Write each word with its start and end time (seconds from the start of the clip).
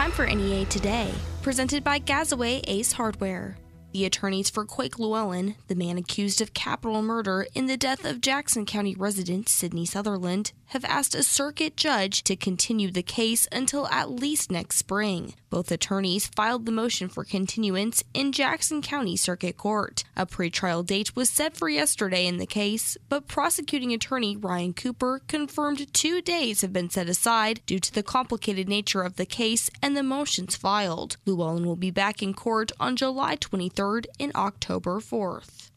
Time 0.00 0.12
for 0.12 0.24
NEA 0.24 0.64
Today, 0.64 1.12
presented 1.42 1.84
by 1.84 1.98
Gazaway 1.98 2.62
Ace 2.66 2.92
Hardware. 2.92 3.58
The 3.92 4.06
attorneys 4.06 4.48
for 4.48 4.64
Quake 4.64 4.96
Lewellyn, 4.96 5.56
the 5.68 5.74
man 5.74 5.98
accused 5.98 6.40
of 6.40 6.54
capital 6.54 7.02
murder 7.02 7.46
in 7.54 7.66
the 7.66 7.76
death 7.76 8.06
of 8.06 8.22
Jackson 8.22 8.64
County 8.64 8.94
resident 8.94 9.50
Sydney 9.50 9.84
Sutherland, 9.84 10.52
have 10.68 10.86
asked 10.86 11.14
a 11.14 11.22
circuit 11.22 11.76
judge 11.76 12.22
to 12.24 12.34
continue 12.34 12.90
the 12.90 13.02
case 13.02 13.46
until 13.52 13.88
at 13.88 14.10
least 14.10 14.50
next 14.50 14.78
spring. 14.78 15.34
Both 15.50 15.72
attorneys 15.72 16.28
filed 16.28 16.64
the 16.64 16.72
motion 16.72 17.08
for 17.08 17.24
continuance 17.24 18.04
in 18.14 18.30
Jackson 18.30 18.82
County 18.82 19.16
Circuit 19.16 19.56
Court. 19.56 20.04
A 20.16 20.24
pretrial 20.24 20.86
date 20.86 21.16
was 21.16 21.28
set 21.28 21.56
for 21.56 21.68
yesterday 21.68 22.24
in 22.26 22.36
the 22.36 22.46
case, 22.46 22.96
but 23.08 23.26
prosecuting 23.26 23.92
attorney 23.92 24.36
Ryan 24.36 24.72
Cooper 24.72 25.20
confirmed 25.26 25.92
two 25.92 26.22
days 26.22 26.60
have 26.60 26.72
been 26.72 26.88
set 26.88 27.08
aside 27.08 27.60
due 27.66 27.80
to 27.80 27.92
the 27.92 28.04
complicated 28.04 28.68
nature 28.68 29.02
of 29.02 29.16
the 29.16 29.26
case 29.26 29.70
and 29.82 29.96
the 29.96 30.04
motions 30.04 30.54
filed. 30.54 31.16
Lewellyn 31.26 31.66
will 31.66 31.74
be 31.74 31.90
back 31.90 32.22
in 32.22 32.32
court 32.32 32.70
on 32.78 32.94
July 32.94 33.34
23rd 33.34 34.06
and 34.20 34.32
October 34.36 35.00
4th. 35.00 35.69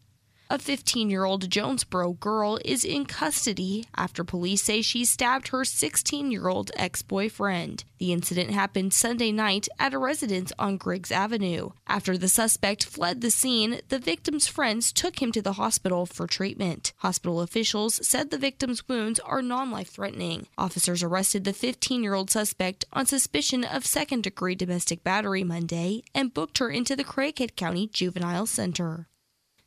A 0.50 0.60
15 0.60 1.10
year 1.10 1.24
old 1.24 1.50
Jonesboro 1.50 2.14
girl 2.14 2.60
is 2.66 2.84
in 2.84 3.06
custody 3.06 3.86
after 3.96 4.24
police 4.24 4.62
say 4.62 4.82
she 4.82 5.06
stabbed 5.06 5.48
her 5.48 5.64
16 5.64 6.32
year 6.32 6.50
old 6.50 6.70
ex 6.76 7.02
boyfriend. 7.02 7.86
The 7.98 8.12
incident 8.12 8.52
happened 8.52 8.94
Sunday 8.94 9.32
night 9.32 9.70
at 9.80 9.94
a 9.94 9.98
residence 9.98 10.52
on 10.60 10.78
Griggs 10.78 11.12
Avenue. 11.12 11.70
After 11.88 12.18
the 12.18 12.28
suspect 12.28 12.84
fled 12.84 13.22
the 13.22 13.32
scene, 13.32 13.80
the 13.88 14.00
victim's 14.00 14.46
friends 14.46 14.92
took 14.92 15.22
him 15.22 15.32
to 15.32 15.42
the 15.42 15.54
hospital 15.54 16.06
for 16.06 16.28
treatment. 16.28 16.92
Hospital 16.98 17.40
officials 17.40 18.06
said 18.06 18.30
the 18.30 18.38
victim's 18.38 18.88
wounds 18.90 19.20
are 19.22 19.42
non 19.42 19.72
life 19.72 19.90
threatening. 19.90 20.48
Officers 20.58 21.02
arrested 21.02 21.46
the 21.46 21.54
15 21.54 22.04
year 22.04 22.14
old 22.14 22.30
suspect 22.30 22.84
on 22.92 23.06
suspicion 23.06 23.64
of 23.64 23.86
second 23.86 24.24
degree 24.24 24.56
domestic 24.56 25.04
battery 25.04 25.46
Monday 25.46 26.04
and 26.14 26.34
booked 26.34 26.58
her 26.58 26.70
into 26.70 26.98
the 26.98 27.06
Craighead 27.06 27.56
County 27.56 27.88
Juvenile 27.88 28.46
Center. 28.46 29.08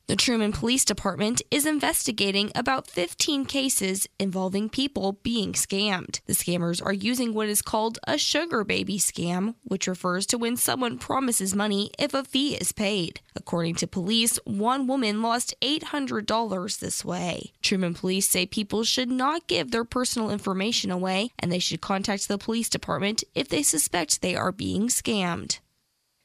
The 0.08 0.14
Trumann 0.14 0.52
Police 0.52 0.84
Department 0.84 1.42
is 1.50 1.66
investigating 1.66 2.52
about 2.54 2.86
15 2.86 3.44
cases 3.44 4.06
involving 4.20 4.68
people 4.68 5.18
being 5.24 5.52
scammed. 5.52 6.20
The 6.26 6.32
scammers 6.32 6.80
are 6.80 6.92
using 6.92 7.34
what 7.34 7.48
is 7.48 7.60
called 7.60 7.98
a 8.06 8.16
sugar 8.16 8.62
baby 8.62 9.00
scam, 9.00 9.56
which 9.64 9.88
refers 9.88 10.24
to 10.26 10.38
when 10.38 10.56
someone 10.56 10.98
promises 10.98 11.56
money 11.56 11.90
if 11.98 12.14
a 12.14 12.22
fee 12.22 12.54
is 12.54 12.70
paid. 12.70 13.20
According 13.34 13.74
to 13.76 13.88
police, 13.88 14.38
one 14.44 14.86
woman 14.86 15.22
lost 15.22 15.56
$800 15.60 16.78
this 16.78 17.04
way. 17.04 17.50
Trumann 17.60 17.96
police 17.98 18.28
say 18.28 18.46
people 18.46 18.84
should 18.84 19.10
not 19.10 19.48
give 19.48 19.72
their 19.72 19.84
personal 19.84 20.30
information 20.30 20.92
away 20.92 21.32
and 21.40 21.50
they 21.50 21.58
should 21.58 21.80
contact 21.80 22.28
the 22.28 22.38
police 22.38 22.68
department 22.68 23.24
if 23.34 23.48
they 23.48 23.64
suspect 23.64 24.22
they 24.22 24.36
are 24.36 24.52
being 24.52 24.86
scammed. 24.86 25.58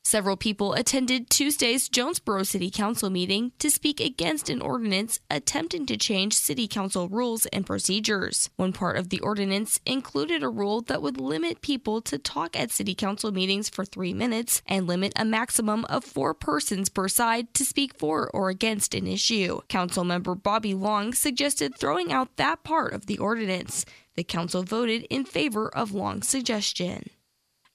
Several 0.04 0.36
people 0.36 0.74
attended 0.74 1.30
Tuesday's 1.30 1.88
Jonesboro 1.88 2.42
City 2.44 2.72
Council 2.72 3.12
meeting 3.12 3.52
to 3.60 3.70
speak 3.70 4.00
against 4.00 4.50
an 4.50 4.60
ordinance 4.60 5.20
attempting 5.30 5.86
to 5.86 5.96
change 5.96 6.34
City 6.34 6.68
Council 6.68 7.08
rules 7.08 7.46
and 7.46 7.68
procedures. 7.68 8.50
One 8.56 8.74
part 8.74 8.98
of 8.98 9.10
the 9.10 9.20
ordinance 9.20 9.80
included 9.86 10.42
a 10.42 10.50
rule 10.50 10.82
that 10.82 11.04
would 11.04 11.22
limit 11.22 11.62
people 11.62 12.02
to 12.02 12.18
talk 12.18 12.60
at 12.60 12.72
City 12.72 12.96
Council 12.96 13.32
meetings 13.32 13.70
for 13.70 13.86
three 13.86 14.14
minutes 14.14 14.64
and 14.66 14.88
limit 14.88 15.14
a 15.16 15.24
maximum 15.24 15.86
of 15.86 16.04
four 16.04 16.34
persons 16.34 16.90
per 16.90 17.08
side 17.08 17.54
to 17.54 17.64
speak 17.64 17.98
for 17.98 18.28
or 18.32 18.50
against 18.50 18.96
an 18.96 19.06
issue. 19.06 19.62
Council 19.70 20.04
member 20.04 20.34
Bobby 20.34 20.74
Long 20.74 21.14
suggested 21.14 21.78
throwing 21.78 22.12
out 22.12 22.38
that 22.38 22.64
part 22.64 22.94
of 22.94 23.06
the 23.06 23.20
ordinance. 23.20 23.86
The 24.16 24.24
council 24.24 24.64
voted 24.64 25.04
in 25.12 25.26
favor 25.26 25.70
of 25.70 25.94
Long's 25.94 26.28
suggestion. 26.28 27.12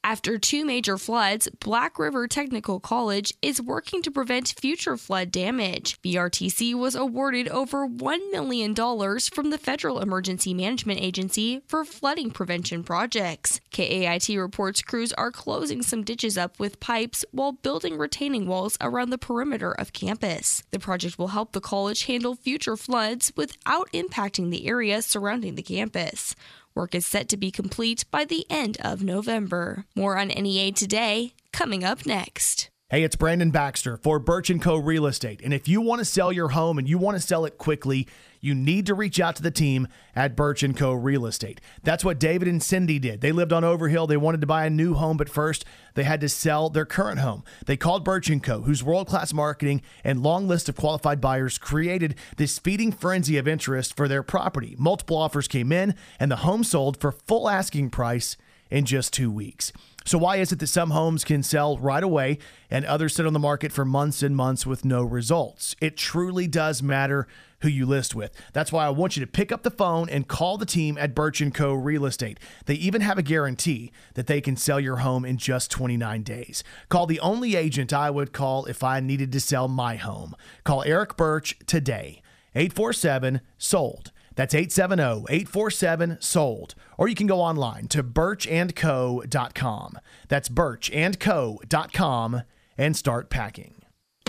After 0.07 0.39
two 0.39 0.65
major 0.65 0.99
floods, 0.99 1.49
Black 1.59 1.99
River 1.99 2.29
Technical 2.29 2.79
College 2.79 3.35
is 3.43 3.61
working 3.61 4.03
to 4.03 4.11
prevent 4.12 4.55
future 4.57 4.97
flood 4.97 5.33
damage. 5.33 6.01
BRTC 6.01 6.75
was 6.75 6.94
awarded 6.94 7.49
over 7.49 7.89
$1 7.89 8.31
million 8.31 8.72
from 8.72 9.50
the 9.50 9.59
Federal 9.59 9.99
Emergency 9.99 10.55
Management 10.55 11.00
Agency 11.00 11.61
for 11.67 11.84
flooding 11.84 12.31
prevention 12.31 12.84
projects. 12.84 13.61
KAIT 13.72 14.28
reports 14.39 14.81
crews 14.81 15.12
are 15.15 15.33
closing 15.33 15.83
some 15.83 16.05
ditches 16.05 16.38
up 16.38 16.61
with 16.61 16.78
pipes 16.78 17.25
while 17.33 17.50
building 17.50 17.99
retaining 17.99 18.47
walls 18.47 18.78
around 18.81 19.11
the 19.11 19.19
perimeter 19.19 19.73
of 19.73 19.93
campus. 19.93 20.62
The 20.71 20.78
project 20.78 21.19
will 21.19 21.34
help 21.34 21.50
the 21.50 21.61
college 21.61 22.05
handle 22.05 22.37
future 22.37 22.77
floods 22.77 23.33
without 23.34 23.91
impacting 23.93 24.53
the 24.53 24.69
area 24.69 25.03
surrounding 25.03 25.56
the 25.56 25.65
campus. 25.65 26.37
Work 26.76 26.94
is 26.94 27.06
set 27.06 27.31
to 27.31 27.38
be 27.38 27.50
complete 27.50 28.04
by 28.10 28.26
the 28.26 28.44
end 28.50 28.76
of 28.82 29.03
November. 29.03 29.87
More 29.94 30.19
on 30.19 30.28
NEA 30.28 30.72
today, 30.72 31.32
coming 31.50 31.82
up 31.82 32.04
next. 32.04 32.69
Hey, 32.89 33.03
it's 33.03 33.17
Brandon 33.17 33.51
Baxter 33.51 33.97
for 33.97 34.21
Birch 34.21 34.49
& 34.59 34.61
Co. 34.61 34.77
Real 34.77 35.07
Estate. 35.07 35.41
And 35.43 35.53
if 35.53 35.67
you 35.67 35.81
want 35.81 35.99
to 35.99 36.05
sell 36.05 36.31
your 36.31 36.51
home 36.51 36.79
and 36.79 36.89
you 36.89 36.99
want 36.99 37.17
to 37.17 37.21
sell 37.21 37.45
it 37.45 37.59
quickly, 37.59 38.07
you 38.41 38.55
need 38.55 38.87
to 38.87 38.95
reach 38.95 39.19
out 39.19 39.35
to 39.35 39.43
the 39.43 39.51
team 39.51 39.89
at 40.15 40.37
Birch 40.37 40.65
& 40.75 40.77
Co. 40.77 40.93
Real 40.93 41.27
Estate. 41.27 41.61
That's 41.83 42.05
what 42.05 42.21
David 42.21 42.47
and 42.47 42.63
Cindy 42.63 43.01
did. 43.01 43.23
They 43.23 43.33
lived 43.33 43.53
on 43.53 43.65
Overhill. 43.65 44.07
They 44.07 44.17
wanted 44.17 44.41
to 44.43 44.47
buy 44.47 44.67
a 44.67 44.71
new 44.71 44.95
home, 44.95 45.17
but 45.17 45.29
first 45.29 45.65
they 45.95 46.05
had 46.05 46.21
to 46.21 46.29
sell 46.29 46.71
their 46.71 46.85
current 46.85 47.19
home. 47.19 47.43
They 47.67 47.77
called 47.77 48.05
Birch 48.05 48.31
& 48.41 48.43
Co., 48.45 48.61
whose 48.61 48.85
world-class 48.85 49.35
marketing 49.35 49.83
and 50.05 50.23
long 50.23 50.47
list 50.47 50.69
of 50.69 50.77
qualified 50.77 51.21
buyers 51.21 51.59
created 51.59 52.15
this 52.37 52.61
feeding 52.61 52.93
frenzy 52.93 53.37
of 53.37 53.49
interest 53.49 53.97
for 53.97 54.07
their 54.07 54.23
property. 54.23 54.77
Multiple 54.79 55.17
offers 55.17 55.49
came 55.49 55.73
in, 55.73 55.97
and 56.21 56.31
the 56.31 56.37
home 56.37 56.63
sold 56.63 57.01
for 57.01 57.11
full 57.11 57.51
asking 57.51 57.91
price 57.91 58.37
in 58.71 58.85
just 58.85 59.13
two 59.13 59.33
weeks. 59.33 59.73
So, 60.06 60.19
why 60.19 60.37
is 60.37 60.53
it 60.53 60.61
that 60.61 60.69
some 60.69 60.91
homes 60.91 61.25
can 61.25 61.43
sell 61.43 61.78
right 61.78 62.03
away 62.03 62.39
and 62.71 62.84
others 62.84 63.17
sit 63.17 63.27
on 63.27 63.33
the 63.33 63.41
market 63.41 63.72
for 63.72 63.84
months 63.84 64.22
and 64.22 64.37
months 64.37 64.65
with 64.65 64.84
no 64.84 65.03
results? 65.03 65.75
It 65.81 65.97
truly 65.97 66.47
does 66.47 66.81
matter 66.81 67.27
who 67.62 67.69
you 67.69 67.87
list 67.87 68.15
with. 68.15 68.31
That's 68.53 68.71
why 68.71 68.87
I 68.87 68.91
want 68.91 69.17
you 69.17 69.27
to 69.27 69.31
pick 69.31 69.50
up 69.50 69.65
the 69.65 69.71
phone 69.71 70.09
and 70.09 70.28
call 70.28 70.59
the 70.59 70.65
team 70.65 70.97
at 70.97 71.12
Birch 71.12 71.43
& 71.53 71.55
Co. 71.55 71.75
Real 71.75 72.06
Estate. 72.06 72.39
They 72.67 72.75
even 72.75 73.00
have 73.00 73.19
a 73.19 73.22
guarantee 73.22 73.91
that 74.15 74.28
they 74.28 74.41
can 74.41 74.56
sell 74.56 74.78
your 74.78 74.99
home 74.99 75.25
in 75.25 75.39
just 75.39 75.72
29 75.72 76.23
days. 76.23 76.62
Call 76.88 77.06
the 77.06 77.19
only 77.19 77.56
agent 77.56 77.93
I 77.93 78.11
would 78.11 78.33
call 78.33 78.67
if 78.67 78.84
I 78.84 79.00
needed 79.00 79.33
to 79.33 79.41
sell 79.41 79.67
my 79.67 79.97
home. 79.97 80.37
Call 80.62 80.84
Eric 80.84 81.17
Birch 81.17 81.59
today. 81.67 82.23
847 82.55 83.41
sold. 83.59 84.12
That's 84.37 84.55
870 84.55 85.27
847 85.29 86.19
sold. 86.21 86.75
Or 86.97 87.09
you 87.09 87.15
can 87.15 87.27
go 87.27 87.41
online 87.41 87.89
to 87.89 88.05
birchandco.com. 88.05 89.99
That's 90.29 90.49
birchandco.com 90.49 92.43
and 92.79 92.97
start 92.97 93.31
packing. 93.31 93.75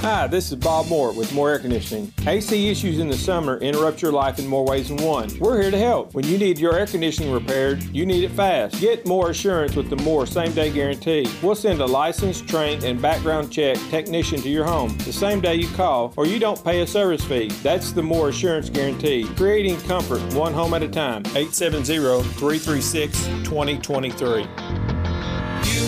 Hi, 0.02 0.28
this 0.28 0.52
is 0.52 0.58
Bob 0.58 0.88
Moore 0.88 1.12
with 1.12 1.34
More 1.34 1.50
Air 1.50 1.60
Conditioning. 1.60 2.14
AC 2.26 2.70
issues 2.70 3.00
in 3.00 3.10
the 3.10 3.18
summer 3.18 3.58
interrupt 3.58 4.02
your 4.02 4.12
life 4.12 4.38
in 4.38 4.46
more 4.48 4.64
ways 4.64 4.90
than 4.90 4.98
one. 4.98 5.28
We're 5.40 5.60
here 5.60 5.72
to 5.72 5.78
help. 5.78 6.14
When 6.14 6.24
you 6.26 6.38
need 6.38 6.60
your 6.60 6.78
air 6.78 6.86
conditioning 6.86 7.32
repaired, 7.32 7.84
you 7.84 8.06
need 8.06 8.24
it 8.24 8.32
fast. 8.32 8.80
Get 8.80 9.08
more 9.08 9.32
assurance 9.32 9.76
with 9.76 9.90
the 9.90 9.98
More 9.98 10.28
same 10.28 10.54
day 10.54 10.72
guarantee. 10.72 11.28
We'll 11.42 11.56
send 11.56 11.82
a 11.82 11.86
licensed, 11.86 12.48
trained, 12.48 12.84
and 12.84 13.02
background 13.02 13.52
check 13.52 13.78
technician 13.90 14.40
to 14.42 14.50
your 14.50 14.66
home 14.66 14.96
the 15.00 15.12
same 15.12 15.42
day 15.42 15.56
you 15.56 15.68
call, 15.70 16.14
or 16.16 16.28
you 16.28 16.38
don't 16.38 16.64
pay 16.64 16.82
a 16.82 16.88
service 16.88 17.26
fee. 17.26 17.50
That's 17.64 17.92
the 17.92 18.04
More 18.04 18.30
Assurance 18.30 18.70
Guarantee, 18.70 19.26
creating 19.36 19.82
comfort 19.82 20.22
one 20.36 20.54
home 20.54 20.76
at 20.76 20.84
a 20.84 20.88
time. 20.88 21.24
870 21.36 22.22
336 22.22 23.26
2023. 23.44 24.42
You 24.42 24.48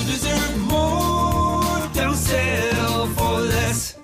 deserve 0.06 0.58
more. 0.68 1.62
Don't 1.94 2.16
settle 2.16 3.06
for 3.08 3.42
less. 3.42 3.99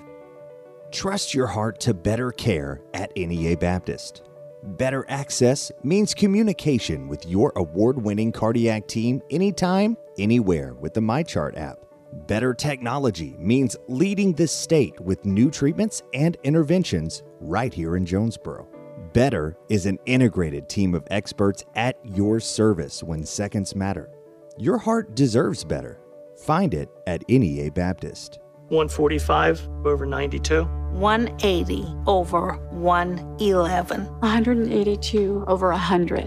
Trust 0.96 1.34
your 1.34 1.46
heart 1.46 1.78
to 1.80 1.92
better 1.92 2.32
care 2.32 2.80
at 2.94 3.14
NEA 3.14 3.58
Baptist. 3.58 4.22
Better 4.62 5.04
access 5.10 5.70
means 5.82 6.14
communication 6.14 7.06
with 7.06 7.26
your 7.26 7.52
award 7.56 8.02
winning 8.02 8.32
cardiac 8.32 8.88
team 8.88 9.20
anytime, 9.28 9.98
anywhere 10.18 10.72
with 10.72 10.94
the 10.94 11.00
MyChart 11.00 11.58
app. 11.58 11.80
Better 12.26 12.54
technology 12.54 13.36
means 13.38 13.76
leading 13.88 14.32
the 14.32 14.48
state 14.48 14.98
with 14.98 15.26
new 15.26 15.50
treatments 15.50 16.02
and 16.14 16.38
interventions 16.44 17.22
right 17.40 17.74
here 17.74 17.96
in 17.96 18.06
Jonesboro. 18.06 18.66
Better 19.12 19.54
is 19.68 19.84
an 19.84 19.98
integrated 20.06 20.66
team 20.66 20.94
of 20.94 21.06
experts 21.10 21.62
at 21.74 21.98
your 22.04 22.40
service 22.40 23.02
when 23.02 23.22
seconds 23.22 23.76
matter. 23.76 24.08
Your 24.56 24.78
heart 24.78 25.14
deserves 25.14 25.62
better. 25.62 26.00
Find 26.38 26.72
it 26.72 26.88
at 27.06 27.28
NEA 27.28 27.70
Baptist. 27.72 28.38
145 28.68 29.68
over 29.84 30.06
92. 30.06 30.64
180 30.64 31.86
over 32.06 32.54
111. 32.70 34.04
182 34.06 35.44
over 35.46 35.70
100. 35.70 36.24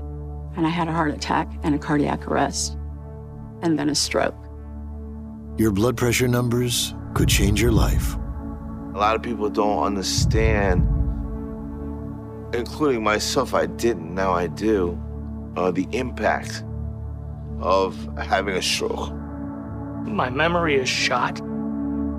And 0.55 0.65
I 0.65 0.69
had 0.69 0.87
a 0.87 0.91
heart 0.93 1.13
attack 1.13 1.51
and 1.63 1.75
a 1.75 1.77
cardiac 1.77 2.27
arrest, 2.27 2.77
and 3.61 3.77
then 3.77 3.89
a 3.89 3.95
stroke. 3.95 4.35
Your 5.57 5.71
blood 5.71 5.97
pressure 5.97 6.27
numbers 6.27 6.93
could 7.13 7.27
change 7.27 7.61
your 7.61 7.71
life. 7.71 8.15
A 8.93 8.97
lot 8.97 9.15
of 9.15 9.21
people 9.21 9.49
don't 9.49 9.83
understand, 9.83 10.81
including 12.53 13.03
myself, 13.03 13.53
I 13.53 13.65
didn't, 13.65 14.13
now 14.13 14.31
I 14.31 14.47
do, 14.47 14.97
uh, 15.55 15.71
the 15.71 15.87
impact 15.91 16.63
of 17.59 17.95
having 18.17 18.55
a 18.55 18.61
stroke. 18.61 19.13
My 20.05 20.29
memory 20.29 20.75
is 20.75 20.87
shot. 20.87 21.41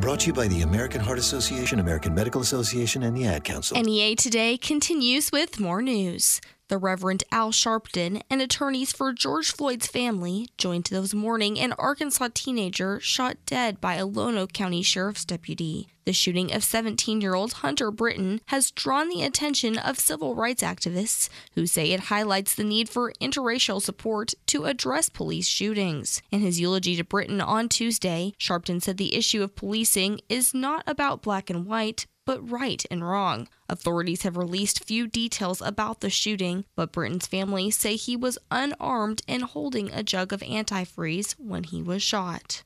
Brought 0.00 0.20
to 0.20 0.28
you 0.28 0.32
by 0.32 0.48
the 0.48 0.62
American 0.62 0.98
Heart 0.98 1.18
Association, 1.18 1.78
American 1.78 2.14
Medical 2.14 2.40
Association, 2.40 3.02
and 3.02 3.14
the 3.14 3.26
Ad 3.26 3.44
Council. 3.44 3.78
NEA 3.78 4.16
Today 4.16 4.56
continues 4.56 5.30
with 5.30 5.60
more 5.60 5.82
news. 5.82 6.40
The 6.70 6.78
Reverend 6.78 7.24
Al 7.32 7.50
Sharpton 7.50 8.22
and 8.30 8.40
attorneys 8.40 8.92
for 8.92 9.12
George 9.12 9.50
Floyd's 9.50 9.88
family 9.88 10.50
joined 10.56 10.84
those 10.84 11.12
mourning 11.12 11.58
an 11.58 11.72
Arkansas 11.72 12.28
teenager 12.32 13.00
shot 13.00 13.38
dead 13.44 13.80
by 13.80 13.96
a 13.96 14.06
Lonoke 14.06 14.52
County 14.52 14.80
Sheriff's 14.80 15.24
deputy. 15.24 15.88
The 16.04 16.12
shooting 16.12 16.52
of 16.52 16.62
17 16.62 17.20
year 17.20 17.34
old 17.34 17.54
Hunter 17.54 17.90
Brittain 17.90 18.38
has 18.46 18.70
drawn 18.70 19.08
the 19.08 19.24
attention 19.24 19.78
of 19.78 19.98
civil 19.98 20.36
rights 20.36 20.62
activists 20.62 21.28
who 21.56 21.66
say 21.66 21.90
it 21.90 22.04
highlights 22.04 22.54
the 22.54 22.62
need 22.62 22.88
for 22.88 23.14
interracial 23.20 23.82
support 23.82 24.32
to 24.46 24.66
address 24.66 25.08
police 25.08 25.48
shootings. 25.48 26.22
In 26.30 26.38
his 26.38 26.60
eulogy 26.60 26.94
to 26.94 27.02
Brittain 27.02 27.44
on 27.44 27.68
Tuesday, 27.68 28.32
Sharpton 28.38 28.80
said 28.80 28.96
the 28.96 29.16
issue 29.16 29.42
of 29.42 29.56
policing 29.56 30.20
is 30.28 30.54
not 30.54 30.84
about 30.86 31.20
black 31.20 31.50
and 31.50 31.66
white, 31.66 32.06
but 32.30 32.48
right 32.48 32.84
and 32.92 33.02
wrong. 33.02 33.48
Authorities 33.68 34.22
have 34.22 34.36
released 34.36 34.84
few 34.84 35.08
details 35.08 35.60
about 35.60 36.00
the 36.00 36.08
shooting, 36.08 36.64
but 36.76 36.92
Brittain's 36.92 37.26
family 37.26 37.72
say 37.72 37.96
he 37.96 38.14
was 38.14 38.38
unarmed 38.52 39.20
and 39.26 39.42
holding 39.42 39.90
a 39.90 40.04
jug 40.04 40.32
of 40.32 40.40
antifreeze 40.40 41.32
when 41.40 41.64
he 41.64 41.82
was 41.82 42.04
shot. 42.04 42.62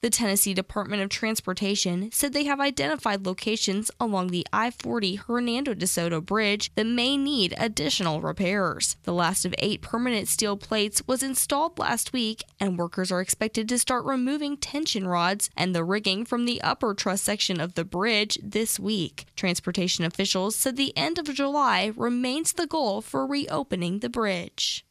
The 0.00 0.10
Tennessee 0.10 0.54
Department 0.54 1.02
of 1.02 1.08
Transportation 1.08 2.12
said 2.12 2.32
they 2.32 2.44
have 2.44 2.60
identified 2.60 3.26
locations 3.26 3.90
along 3.98 4.28
the 4.28 4.46
I 4.52 4.70
40 4.70 5.16
Hernando 5.16 5.74
de 5.74 5.88
Soto 5.88 6.20
Bridge 6.20 6.70
that 6.76 6.86
may 6.86 7.16
need 7.16 7.52
additional 7.58 8.20
repairs. 8.20 8.94
The 9.02 9.12
last 9.12 9.44
of 9.44 9.56
eight 9.58 9.82
permanent 9.82 10.28
steel 10.28 10.56
plates 10.56 11.02
was 11.08 11.24
installed 11.24 11.80
last 11.80 12.12
week, 12.12 12.44
and 12.60 12.78
workers 12.78 13.10
are 13.10 13.20
expected 13.20 13.68
to 13.70 13.78
start 13.80 14.04
removing 14.04 14.56
tension 14.56 15.08
rods 15.08 15.50
and 15.56 15.74
the 15.74 15.82
rigging 15.82 16.24
from 16.24 16.44
the 16.44 16.62
upper 16.62 16.94
truss 16.94 17.22
section 17.22 17.58
of 17.60 17.74
the 17.74 17.84
bridge 17.84 18.38
this 18.40 18.78
week. 18.78 19.26
Transportation 19.34 20.04
officials 20.04 20.54
said 20.54 20.76
the 20.76 20.96
end 20.96 21.18
of 21.18 21.24
July 21.34 21.90
remains 21.96 22.52
the 22.52 22.68
goal 22.68 23.00
for 23.00 23.26
reopening 23.26 23.98
the 23.98 24.08
bridge. 24.08 24.84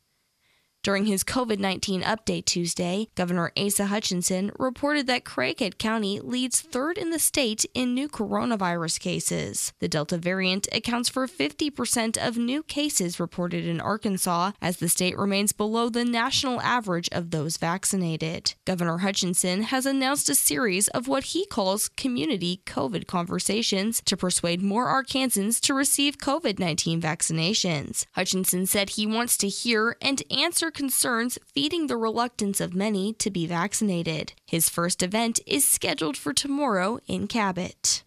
During 0.84 1.06
his 1.06 1.26
COVID 1.26 1.60
19 1.60 2.02
update 2.04 2.46
Tuesday, 2.46 3.10
Governor 3.16 3.52
Asa 3.58 3.88
Hutchinson 3.88 4.52
reported 4.58 5.06
that 5.08 5.26
Craighead 5.26 5.78
County 5.78 6.22
leads 6.22 6.62
third 6.62 6.98
in 6.98 7.10
the 7.10 7.20
state 7.20 7.66
in 7.74 7.94
new 7.94 8.08
coronavirus 8.08 9.00
cases. 9.02 9.74
The 9.80 9.90
Delta 9.90 10.18
variant 10.18 10.66
accounts 10.72 11.10
for 11.10 11.28
50% 11.28 12.18
of 12.18 12.38
new 12.38 12.64
cases 12.64 13.20
reported 13.20 13.66
in 13.66 13.82
Arkansas, 13.82 14.54
as 14.62 14.78
the 14.78 14.88
state 14.88 15.18
remains 15.18 15.52
below 15.52 15.90
the 15.90 16.06
national 16.06 16.62
average 16.62 17.10
of 17.12 17.32
those 17.32 17.58
vaccinated. 17.58 18.54
Governor 18.64 19.00
Hutchinson 19.00 19.64
has 19.64 19.86
announced 19.86 20.30
a 20.30 20.36
series 20.36 20.88
of 20.90 21.10
what 21.10 21.26
he 21.26 21.46
calls 21.48 21.90
community 21.90 22.62
COVID 22.66 23.08
conversations 23.08 24.02
to 24.06 24.16
persuade 24.16 24.62
more 24.62 24.88
Arkansans 24.88 25.60
to 25.62 25.74
receive 25.74 26.18
COVID 26.18 26.60
19 26.60 27.02
vaccinations. 27.02 28.06
Hutchinson 28.14 28.66
said 28.66 28.92
he 28.92 29.06
wants 29.06 29.36
to 29.38 29.50
hear 29.50 29.98
and 30.02 30.24
answer 30.32 30.72
concerns 30.78 31.40
feeding 31.56 31.88
the 31.88 31.98
reluctance 31.98 32.62
of 32.62 32.76
many 32.76 33.12
to 33.14 33.32
be 33.32 33.48
vaccinated. 33.48 34.34
His 34.46 34.70
first 34.70 35.02
event 35.02 35.40
is 35.48 35.68
scheduled 35.68 36.16
for 36.16 36.34
tomorrow 36.34 37.00
in 37.08 37.26
Cabot. 37.26 38.04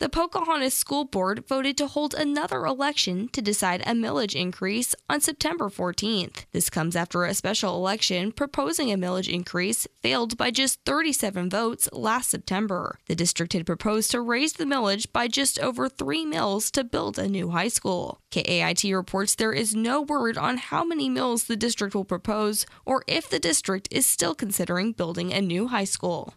The 0.00 0.08
Pocahontas 0.08 0.74
School 0.74 1.04
Board 1.04 1.46
voted 1.46 1.76
to 1.78 1.86
hold 1.86 2.14
another 2.14 2.66
election 2.66 3.28
to 3.28 3.40
decide 3.40 3.80
a 3.82 3.92
millage 3.92 4.34
increase 4.34 4.92
on 5.08 5.20
September 5.20 5.68
14th. 5.68 6.46
This 6.50 6.68
comes 6.68 6.96
after 6.96 7.24
a 7.24 7.32
special 7.32 7.76
election 7.76 8.32
proposing 8.32 8.90
a 8.90 8.96
millage 8.96 9.32
increase 9.32 9.86
failed 10.02 10.36
by 10.36 10.50
just 10.50 10.80
37 10.84 11.48
votes 11.48 11.88
last 11.92 12.28
September. 12.28 12.98
The 13.06 13.14
district 13.14 13.52
had 13.52 13.66
proposed 13.66 14.10
to 14.10 14.20
raise 14.20 14.54
the 14.54 14.64
millage 14.64 15.12
by 15.12 15.28
just 15.28 15.60
over 15.60 15.88
3 15.88 16.26
mills 16.26 16.72
to 16.72 16.82
build 16.82 17.16
a 17.16 17.28
new 17.28 17.50
high 17.50 17.68
school. 17.68 18.18
KAIT 18.32 18.92
reports 18.92 19.36
there 19.36 19.52
is 19.52 19.76
no 19.76 20.02
word 20.02 20.36
on 20.36 20.56
how 20.56 20.82
many 20.82 21.08
mills 21.08 21.44
the 21.44 21.56
district 21.56 21.94
will 21.94 22.04
propose 22.04 22.66
or 22.84 23.04
if 23.06 23.30
the 23.30 23.38
district 23.38 23.86
is 23.92 24.06
still 24.06 24.34
considering 24.34 24.90
building 24.90 25.32
a 25.32 25.40
new 25.40 25.68
high 25.68 25.84
school. 25.84 26.34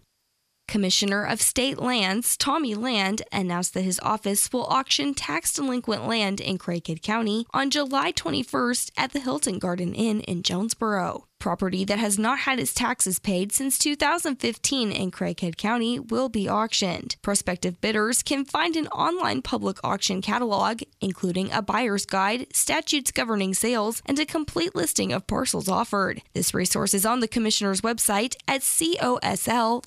Commissioner 0.68 1.24
of 1.24 1.42
State 1.42 1.80
Lands 1.80 2.36
Tommy 2.36 2.76
Land 2.76 3.22
announced 3.32 3.74
that 3.74 3.84
his 3.84 4.00
office 4.02 4.52
will 4.52 4.66
auction 4.66 5.14
tax 5.14 5.54
delinquent 5.54 6.08
land 6.08 6.42
in 6.42 6.58
Craighead 6.58 7.02
County 7.02 7.46
on 7.54 7.70
July 7.70 8.12
21st 8.12 8.92
at 8.98 9.14
the 9.14 9.20
Hilton 9.20 9.60
Garden 9.60 9.94
Inn 9.96 10.22
in 10.22 10.44
Jonesboro. 10.44 11.27
Property 11.40 11.86
that 11.86 12.00
has 12.00 12.18
not 12.18 12.40
had 12.40 12.60
its 12.60 12.74
taxes 12.74 13.20
paid 13.20 13.52
since 13.52 13.78
2015 13.78 14.92
in 14.92 15.12
Craighead 15.12 15.56
County 15.56 16.00
will 16.00 16.30
be 16.30 16.50
auctioned. 16.50 17.16
Prospective 17.22 17.80
bidders 17.80 18.24
can 18.24 18.44
find 18.44 18.76
an 18.76 18.88
online 18.88 19.44
public 19.44 19.78
auction 19.84 20.22
catalog, 20.22 20.82
including 21.00 21.52
a 21.52 21.62
buyer's 21.62 22.06
guide, 22.06 22.48
statutes 22.54 23.12
governing 23.12 23.54
sales, 23.54 24.02
and 24.06 24.18
a 24.18 24.26
complete 24.26 24.76
listing 24.76 25.14
of 25.14 25.28
parcels 25.28 25.70
offered. 25.70 26.24
This 26.34 26.54
resource 26.54 26.94
is 26.94 27.06
on 27.06 27.20
the 27.20 27.28
Commissioner's 27.28 27.82
website 27.82 28.36
at 28.48 28.62
cosl.org. 28.62 29.80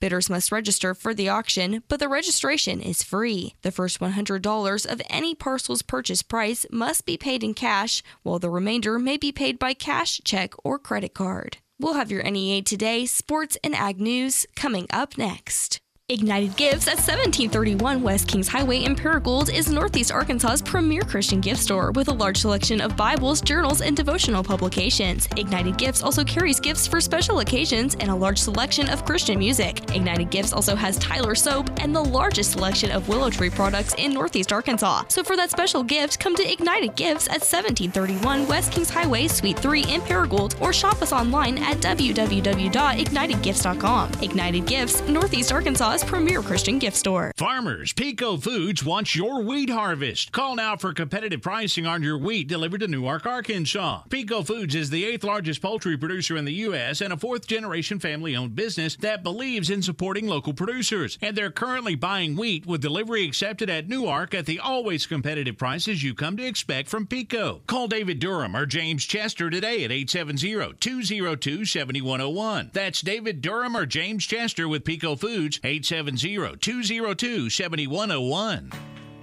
Bidders 0.00 0.28
must 0.28 0.50
register 0.52 0.94
for 0.94 1.14
the 1.14 1.28
auction, 1.28 1.82
but 1.88 2.00
the 2.00 2.08
registration 2.08 2.80
is 2.80 3.02
free. 3.02 3.54
The 3.62 3.70
first 3.70 4.00
$100 4.00 4.86
of 4.86 5.02
any 5.08 5.34
parcel's 5.36 5.82
purchase 5.82 6.22
price 6.22 6.66
must 6.70 7.06
be 7.06 7.16
paid 7.16 7.44
in 7.44 7.54
cash, 7.54 8.02
while 8.22 8.40
the 8.40 8.50
remainder 8.50 8.98
may 8.98 9.16
be 9.16 9.30
paid 9.30 9.58
by 9.58 9.72
cash, 9.74 10.20
check, 10.24 10.52
or 10.64 10.78
credit 10.78 11.14
card. 11.14 11.58
We'll 11.78 11.94
have 11.94 12.10
your 12.10 12.22
NEA 12.22 12.62
Today, 12.62 13.06
sports, 13.06 13.56
and 13.62 13.74
ag 13.74 14.00
news 14.00 14.46
coming 14.56 14.86
up 14.90 15.18
next. 15.18 15.80
Ignited 16.10 16.54
Gifts 16.58 16.86
at 16.86 16.98
1731 16.98 18.02
West 18.02 18.28
Kings 18.28 18.46
Highway 18.46 18.84
in 18.84 18.94
Paragould 18.94 19.50
is 19.50 19.70
Northeast 19.70 20.12
Arkansas's 20.12 20.60
premier 20.60 21.00
Christian 21.00 21.40
gift 21.40 21.62
store 21.62 21.92
with 21.92 22.08
a 22.08 22.12
large 22.12 22.36
selection 22.36 22.82
of 22.82 22.94
Bibles, 22.94 23.40
journals, 23.40 23.80
and 23.80 23.96
devotional 23.96 24.44
publications. 24.44 25.26
Ignited 25.38 25.78
Gifts 25.78 26.02
also 26.02 26.22
carries 26.22 26.60
gifts 26.60 26.86
for 26.86 27.00
special 27.00 27.38
occasions 27.38 27.94
and 28.00 28.10
a 28.10 28.14
large 28.14 28.38
selection 28.38 28.90
of 28.90 29.06
Christian 29.06 29.38
music. 29.38 29.80
Ignited 29.96 30.28
Gifts 30.28 30.52
also 30.52 30.76
has 30.76 30.98
Tyler 30.98 31.34
soap 31.34 31.70
and 31.80 31.96
the 31.96 32.04
largest 32.04 32.52
selection 32.52 32.90
of 32.90 33.08
Willow 33.08 33.30
Tree 33.30 33.48
products 33.48 33.94
in 33.96 34.12
Northeast 34.12 34.52
Arkansas. 34.52 35.04
So 35.08 35.24
for 35.24 35.36
that 35.36 35.50
special 35.50 35.82
gift, 35.82 36.20
come 36.20 36.36
to 36.36 36.52
Ignited 36.52 36.96
Gifts 36.96 37.28
at 37.28 37.40
1731 37.40 38.46
West 38.46 38.72
Kings 38.72 38.90
Highway, 38.90 39.26
Suite 39.26 39.58
3 39.58 39.84
in 39.84 40.02
Paragould, 40.02 40.60
or 40.60 40.74
shop 40.74 41.00
us 41.00 41.14
online 41.14 41.56
at 41.56 41.78
www.ignitedgifts.com. 41.78 44.12
Ignited 44.20 44.66
Gifts, 44.66 45.00
Northeast 45.08 45.50
Arkansas's 45.94 46.10
premier 46.10 46.42
Christian 46.42 46.78
gift 46.80 46.96
store. 46.96 47.32
Farmers, 47.36 47.92
Peco 47.92 48.42
Foods 48.42 48.84
wants 48.84 49.14
your 49.14 49.42
wheat 49.42 49.70
harvest. 49.70 50.32
Call 50.32 50.56
now 50.56 50.76
for 50.76 50.92
competitive 50.92 51.40
pricing 51.40 51.86
on 51.86 52.02
your 52.02 52.18
wheat 52.18 52.48
delivered 52.48 52.80
to 52.80 52.88
Newark, 52.88 53.26
Arkansas. 53.26 54.02
Peco 54.08 54.44
Foods 54.44 54.74
is 54.74 54.90
the 54.90 55.04
eighth 55.04 55.22
largest 55.22 55.62
poultry 55.62 55.96
producer 55.96 56.36
in 56.36 56.44
the 56.44 56.54
U.S. 56.66 57.00
and 57.00 57.12
a 57.12 57.16
fourth 57.16 57.46
generation 57.46 58.00
family 58.00 58.34
owned 58.34 58.56
business 58.56 58.96
that 58.96 59.22
believes 59.22 59.70
in 59.70 59.82
supporting 59.82 60.26
local 60.26 60.52
producers. 60.52 61.16
And 61.22 61.36
they're 61.36 61.50
currently 61.50 61.94
buying 61.94 62.34
wheat 62.36 62.66
with 62.66 62.82
delivery 62.82 63.24
accepted 63.24 63.70
at 63.70 63.88
Newark 63.88 64.34
at 64.34 64.46
the 64.46 64.58
always 64.58 65.06
competitive 65.06 65.58
prices 65.58 66.02
you 66.02 66.14
come 66.14 66.36
to 66.38 66.44
expect 66.44 66.88
from 66.88 67.06
Peco. 67.06 67.64
Call 67.68 67.86
David 67.86 68.18
Durham 68.18 68.56
or 68.56 68.66
James 68.66 69.04
Chester 69.04 69.48
today 69.48 69.84
at 69.84 69.92
870 69.92 70.74
202 70.80 71.64
7101. 71.64 72.70
That's 72.72 73.00
David 73.00 73.40
Durham 73.40 73.76
or 73.76 73.86
James 73.86 74.24
Chester 74.24 74.68
with 74.68 74.82
Peco 74.82 75.18
Foods, 75.18 75.60
870 75.62 75.83
202 75.84 77.50
7101. 77.50 78.72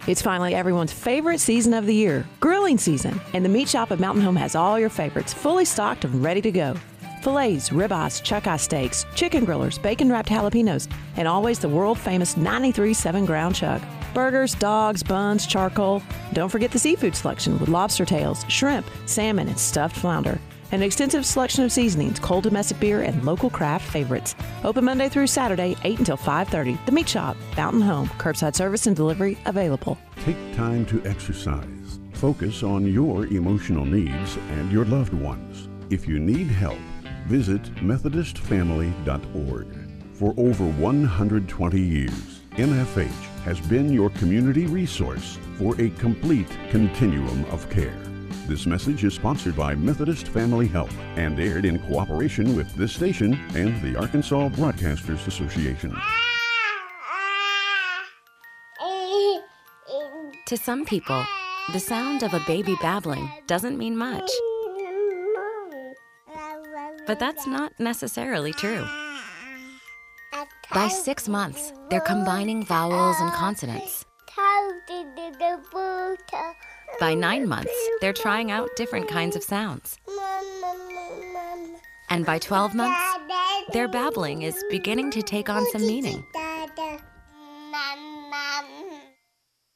It's 0.08 0.22
finally 0.22 0.56
everyone's 0.56 0.92
favorite 0.92 1.40
season 1.40 1.74
of 1.74 1.86
the 1.86 1.94
year, 1.94 2.26
grilling 2.40 2.78
season, 2.78 3.20
and 3.34 3.46
the 3.46 3.50
meat 3.50 3.70
shop 3.70 3.92
at 3.92 4.00
Mountain 4.00 4.24
Home 4.24 4.36
has 4.36 4.56
all 4.56 4.80
your 4.80 4.90
favorites 4.90 5.34
fully 5.34 5.66
stocked 5.66 6.06
and 6.06 6.24
ready 6.24 6.42
to 6.42 6.52
go. 6.52 6.76
Fillets, 7.22 7.70
ribeyes, 7.70 8.24
chuck 8.24 8.48
eye 8.48 8.58
steaks, 8.58 9.06
chicken 9.14 9.46
grillers, 9.46 9.80
bacon 9.82 10.12
wrapped 10.12 10.30
jalapenos, 10.30 10.92
and 11.18 11.28
always 11.28 11.60
the 11.60 11.70
world 11.70 12.00
famous 12.00 12.36
93 12.36 12.94
7 12.94 13.26
ground 13.26 13.56
chuck. 13.56 13.82
Burgers, 14.14 14.56
dogs, 14.56 15.04
buns, 15.04 15.46
charcoal. 15.46 16.02
Don't 16.34 16.50
forget 16.50 16.72
the 16.72 16.80
seafood 16.80 17.16
selection 17.16 17.60
with 17.60 17.70
lobster 17.70 18.06
tails, 18.06 18.44
shrimp, 18.50 18.86
salmon, 19.06 19.48
and 19.48 19.60
stuffed 19.60 19.96
flounder. 19.96 20.40
An 20.72 20.82
extensive 20.82 21.26
selection 21.26 21.66
of 21.66 21.72
seasonings, 21.72 22.18
cold 22.18 22.44
domestic 22.44 22.80
beer, 22.80 23.02
and 23.02 23.26
local 23.26 23.50
craft 23.50 23.92
favorites. 23.92 24.36
Open 24.64 24.86
Monday 24.86 25.10
through 25.10 25.28
Saturday, 25.28 25.76
8 25.84 26.00
until 26.00 26.16
5.30. 26.16 26.86
The 26.86 26.94
Meat 26.94 27.10
Shop, 27.10 27.36
Fountain 27.56 27.82
Home. 27.82 28.08
Curbside 28.18 28.56
service 28.56 28.88
and 28.88 28.96
delivery 28.96 29.38
available. 29.46 29.98
Take 30.24 30.38
time 30.56 30.86
to 30.86 31.06
exercise. 31.06 32.00
Focus 32.14 32.64
on 32.64 32.86
your 32.86 33.26
emotional 33.26 33.84
needs 33.84 34.38
and 34.52 34.72
your 34.72 34.86
loved 34.86 35.14
ones. 35.14 35.68
If 35.90 36.08
you 36.08 36.20
need 36.20 36.48
help, 36.48 36.80
visit 37.28 37.64
MethodistFamily.org. 37.76 39.68
For 40.14 40.34
over 40.38 40.66
120 40.66 41.82
years, 41.82 42.40
MFH 42.52 43.42
has 43.44 43.60
been 43.60 43.92
your 43.92 44.10
community 44.12 44.68
resource 44.68 45.38
for 45.58 45.76
a 45.82 45.90
complete 45.90 46.48
continuum 46.70 47.44
of 47.46 47.70
care. 47.70 48.11
This 48.48 48.66
message 48.66 49.04
is 49.04 49.14
sponsored 49.14 49.56
by 49.56 49.76
Methodist 49.76 50.28
Family 50.28 50.68
Health 50.68 50.94
and 51.16 51.40
aired 51.40 51.64
in 51.64 51.80
cooperation 51.80 52.56
with 52.56 52.74
this 52.76 52.92
station 52.92 53.34
and 53.56 53.82
the 53.82 53.98
Arkansas 53.98 54.50
Broadcasters 54.50 55.26
Association. 55.28 55.96
To 60.48 60.58
some 60.58 60.86
people, 60.86 61.24
the 61.72 61.80
sound 61.80 62.24
of 62.24 62.34
a 62.34 62.42
baby 62.46 62.76
babbling 62.82 63.30
doesn't 63.48 63.78
mean 63.78 63.96
much. 63.96 64.30
But 67.08 67.20
that's 67.20 67.48
not 67.48 67.72
necessarily 67.80 68.52
true. 68.54 68.86
By 70.74 70.88
six 70.88 71.30
months, 71.30 71.72
they're 71.90 72.02
combining 72.02 72.66
vowels 72.66 73.16
and 73.20 73.32
consonants. 73.32 74.06
By 77.00 77.14
nine 77.14 77.48
months, 77.48 77.74
they're 78.00 78.14
trying 78.14 78.52
out 78.52 78.70
different 78.76 79.08
kinds 79.08 79.36
of 79.36 79.44
sounds. 79.44 79.98
And 82.10 82.26
by 82.26 82.40
12 82.40 82.76
months, 82.76 83.02
their 83.74 83.88
babbling 83.88 84.42
is 84.42 84.64
beginning 84.70 85.12
to 85.12 85.22
take 85.22 85.50
on 85.50 85.66
some 85.72 85.86
meaning. 85.86 86.24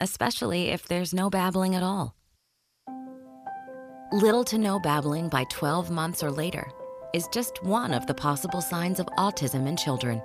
Especially 0.01 0.69
if 0.69 0.87
there's 0.87 1.13
no 1.13 1.29
babbling 1.29 1.75
at 1.75 1.83
all. 1.83 2.15
Little 4.11 4.43
to 4.45 4.57
no 4.57 4.79
babbling 4.79 5.29
by 5.29 5.45
12 5.49 5.89
months 5.89 6.21
or 6.23 6.31
later 6.31 6.69
is 7.13 7.27
just 7.29 7.63
one 7.63 7.93
of 7.93 8.05
the 8.05 8.13
possible 8.13 8.61
signs 8.61 8.99
of 8.99 9.07
autism 9.17 9.67
in 9.67 9.77
children. 9.77 10.21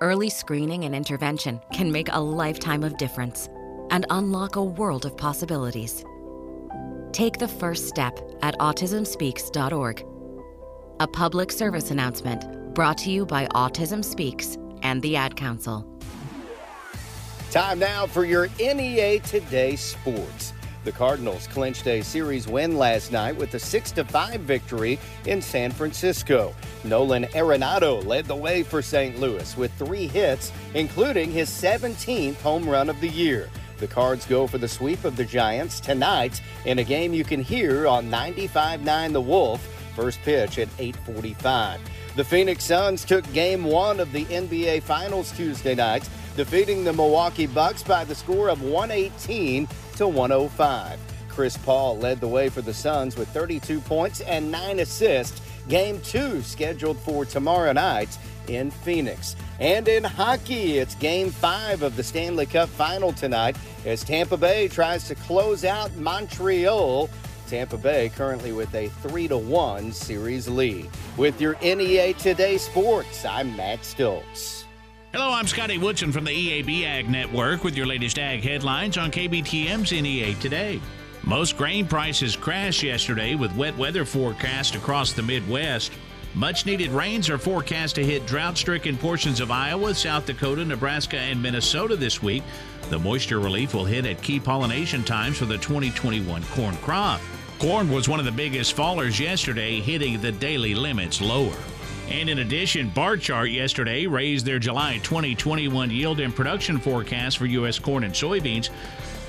Early 0.00 0.30
screening 0.30 0.84
and 0.84 0.94
intervention 0.94 1.60
can 1.72 1.90
make 1.90 2.08
a 2.12 2.20
lifetime 2.20 2.84
of 2.84 2.96
difference 2.96 3.48
and 3.90 4.06
unlock 4.10 4.56
a 4.56 4.64
world 4.64 5.04
of 5.04 5.16
possibilities. 5.16 6.04
Take 7.12 7.38
the 7.38 7.48
first 7.48 7.88
step 7.88 8.18
at 8.42 8.56
autismspeaks.org. 8.58 10.04
A 11.00 11.06
public 11.06 11.52
service 11.52 11.90
announcement 11.90 12.74
brought 12.74 12.98
to 12.98 13.10
you 13.10 13.24
by 13.24 13.46
Autism 13.48 14.04
Speaks 14.04 14.56
and 14.82 15.02
the 15.02 15.16
Ad 15.16 15.36
Council. 15.36 15.86
Time 17.50 17.78
now 17.78 18.06
for 18.06 18.24
your 18.24 18.48
NEA 18.58 19.20
Today 19.20 19.74
Sports. 19.74 20.52
The 20.84 20.92
Cardinals 20.92 21.46
clinched 21.48 21.86
a 21.86 22.02
series 22.02 22.46
win 22.46 22.78
last 22.78 23.10
night 23.10 23.36
with 23.36 23.52
a 23.54 23.58
6 23.58 23.92
5 23.92 24.40
victory 24.40 24.98
in 25.26 25.42
San 25.42 25.70
Francisco. 25.70 26.54
Nolan 26.84 27.24
Arenado 27.24 28.04
led 28.06 28.26
the 28.26 28.36
way 28.36 28.62
for 28.62 28.80
St. 28.80 29.18
Louis 29.18 29.56
with 29.56 29.72
three 29.74 30.06
hits, 30.06 30.52
including 30.74 31.30
his 31.30 31.50
17th 31.50 32.36
home 32.36 32.68
run 32.68 32.88
of 32.88 33.00
the 33.00 33.08
year. 33.08 33.50
The 33.78 33.86
Cards 33.86 34.26
go 34.26 34.48
for 34.48 34.58
the 34.58 34.66
sweep 34.66 35.04
of 35.04 35.16
the 35.16 35.24
Giants 35.24 35.78
tonight 35.78 36.42
in 36.64 36.80
a 36.80 36.84
game 36.84 37.14
you 37.14 37.22
can 37.22 37.40
hear 37.40 37.86
on 37.86 38.10
95.9 38.10 39.12
The 39.12 39.20
Wolf. 39.20 39.62
First 39.94 40.20
pitch 40.22 40.58
at 40.58 40.68
8:45. 40.78 41.78
The 42.16 42.24
Phoenix 42.24 42.64
Suns 42.64 43.04
took 43.04 43.32
game 43.32 43.62
1 43.62 44.00
of 44.00 44.10
the 44.10 44.24
NBA 44.24 44.80
Finals 44.82 45.30
Tuesday 45.32 45.76
night, 45.76 46.08
defeating 46.36 46.82
the 46.82 46.92
Milwaukee 46.92 47.46
Bucks 47.46 47.84
by 47.84 48.02
the 48.04 48.14
score 48.14 48.48
of 48.48 48.62
118 48.62 49.68
to 49.96 50.08
105. 50.08 50.98
Chris 51.28 51.56
Paul 51.56 51.98
led 51.98 52.18
the 52.20 52.26
way 52.26 52.48
for 52.48 52.62
the 52.62 52.74
Suns 52.74 53.16
with 53.16 53.28
32 53.28 53.80
points 53.80 54.20
and 54.22 54.50
9 54.50 54.80
assists. 54.80 55.40
Game 55.68 56.00
2 56.00 56.40
scheduled 56.42 56.98
for 56.98 57.24
tomorrow 57.26 57.72
night 57.72 58.16
in 58.48 58.70
Phoenix. 58.70 59.36
And 59.60 59.86
in 59.86 60.02
hockey, 60.02 60.78
it's 60.78 60.94
game 60.94 61.30
five 61.30 61.82
of 61.82 61.94
the 61.96 62.02
Stanley 62.02 62.46
Cup 62.46 62.68
final 62.70 63.12
tonight 63.12 63.56
as 63.84 64.02
Tampa 64.02 64.36
Bay 64.36 64.68
tries 64.68 65.06
to 65.08 65.14
close 65.14 65.64
out 65.64 65.94
Montreal. 65.96 67.10
Tampa 67.48 67.76
Bay 67.76 68.10
currently 68.10 68.52
with 68.52 68.74
a 68.74 68.88
3 68.88 69.28
to 69.28 69.36
1 69.36 69.92
series 69.92 70.48
lead. 70.48 70.88
With 71.16 71.40
your 71.40 71.56
NEA 71.62 72.14
Today 72.14 72.58
Sports, 72.58 73.24
I'm 73.24 73.54
Matt 73.56 73.80
Stoltz. 73.80 74.64
Hello, 75.12 75.32
I'm 75.32 75.46
Scotty 75.46 75.78
Woodson 75.78 76.12
from 76.12 76.24
the 76.24 76.30
EAB 76.30 76.84
Ag 76.84 77.08
Network 77.08 77.64
with 77.64 77.74
your 77.74 77.86
latest 77.86 78.18
ag 78.18 78.42
headlines 78.42 78.98
on 78.98 79.10
KBTM's 79.10 79.92
NEA 79.92 80.34
Today. 80.34 80.80
Most 81.24 81.56
grain 81.56 81.86
prices 81.86 82.36
crashed 82.36 82.82
yesterday 82.82 83.34
with 83.34 83.54
wet 83.54 83.76
weather 83.76 84.04
forecast 84.04 84.74
across 84.74 85.12
the 85.12 85.22
Midwest. 85.22 85.92
Much 86.34 86.66
needed 86.66 86.90
rains 86.90 87.28
are 87.28 87.38
forecast 87.38 87.94
to 87.96 88.04
hit 88.04 88.26
drought 88.26 88.56
stricken 88.56 88.96
portions 88.96 89.40
of 89.40 89.50
Iowa, 89.50 89.94
South 89.94 90.26
Dakota, 90.26 90.64
Nebraska, 90.64 91.18
and 91.18 91.42
Minnesota 91.42 91.96
this 91.96 92.22
week. 92.22 92.42
The 92.90 92.98
moisture 92.98 93.40
relief 93.40 93.74
will 93.74 93.84
hit 93.84 94.06
at 94.06 94.22
key 94.22 94.38
pollination 94.38 95.04
times 95.04 95.38
for 95.38 95.46
the 95.46 95.58
2021 95.58 96.42
corn 96.44 96.76
crop. 96.76 97.20
Corn 97.58 97.90
was 97.90 98.08
one 98.08 98.20
of 98.20 98.24
the 98.24 98.32
biggest 98.32 98.76
fallers 98.76 99.18
yesterday, 99.18 99.80
hitting 99.80 100.20
the 100.20 100.32
daily 100.32 100.74
limits 100.74 101.20
lower. 101.20 101.56
And 102.08 102.30
in 102.30 102.38
addition, 102.38 102.88
Barchart 102.90 103.50
yesterday 103.50 104.06
raised 104.06 104.46
their 104.46 104.58
July 104.58 104.98
2021 105.02 105.90
yield 105.90 106.20
and 106.20 106.34
production 106.34 106.78
forecast 106.78 107.36
for 107.36 107.46
U.S. 107.46 107.78
corn 107.78 108.04
and 108.04 108.14
soybeans. 108.14 108.70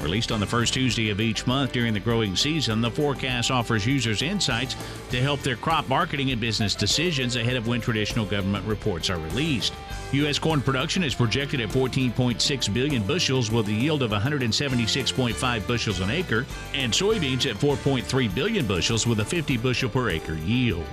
Released 0.02 0.32
on 0.32 0.40
the 0.40 0.46
first 0.46 0.74
Tuesday 0.74 1.10
of 1.10 1.20
each 1.20 1.46
month 1.46 1.74
during 1.74 1.94
the 1.94 2.00
growing 2.00 2.36
season, 2.36 2.80
the 2.80 2.90
forecast 2.90 3.52
offers 3.52 3.86
users 3.86 4.22
insights 4.22 4.78
to 5.10 5.22
help 5.22 5.42
their 5.42 5.58
crop 5.58 5.90
marketing 5.90 6.32
and 6.32 6.40
business 6.40 6.74
decisions 6.74 7.36
ahead 7.36 7.58
of 7.58 7.68
when 7.68 7.82
traditional 7.82 8.26
government 8.26 8.66
reports 8.66 9.10
are 9.10 9.20
released. 9.20 9.74
U.S. 10.14 10.40
corn 10.40 10.62
production 10.62 11.04
is 11.04 11.14
projected 11.14 11.60
at 11.60 11.70
14.6 11.70 12.74
billion 12.74 13.04
bushels 13.04 13.52
with 13.52 13.68
a 13.68 13.74
yield 13.74 14.02
of 14.02 14.12
176.5 14.12 15.68
bushels 15.68 16.00
an 16.00 16.10
acre, 16.10 16.46
and 16.74 16.94
soybeans 16.94 17.50
at 17.50 17.58
4.3 17.58 18.34
billion 18.34 18.66
bushels 18.66 19.06
with 19.06 19.20
a 19.20 19.26
50 19.26 19.58
bushel 19.58 19.90
per 19.90 20.10
acre 20.10 20.36
yield. 20.36 20.86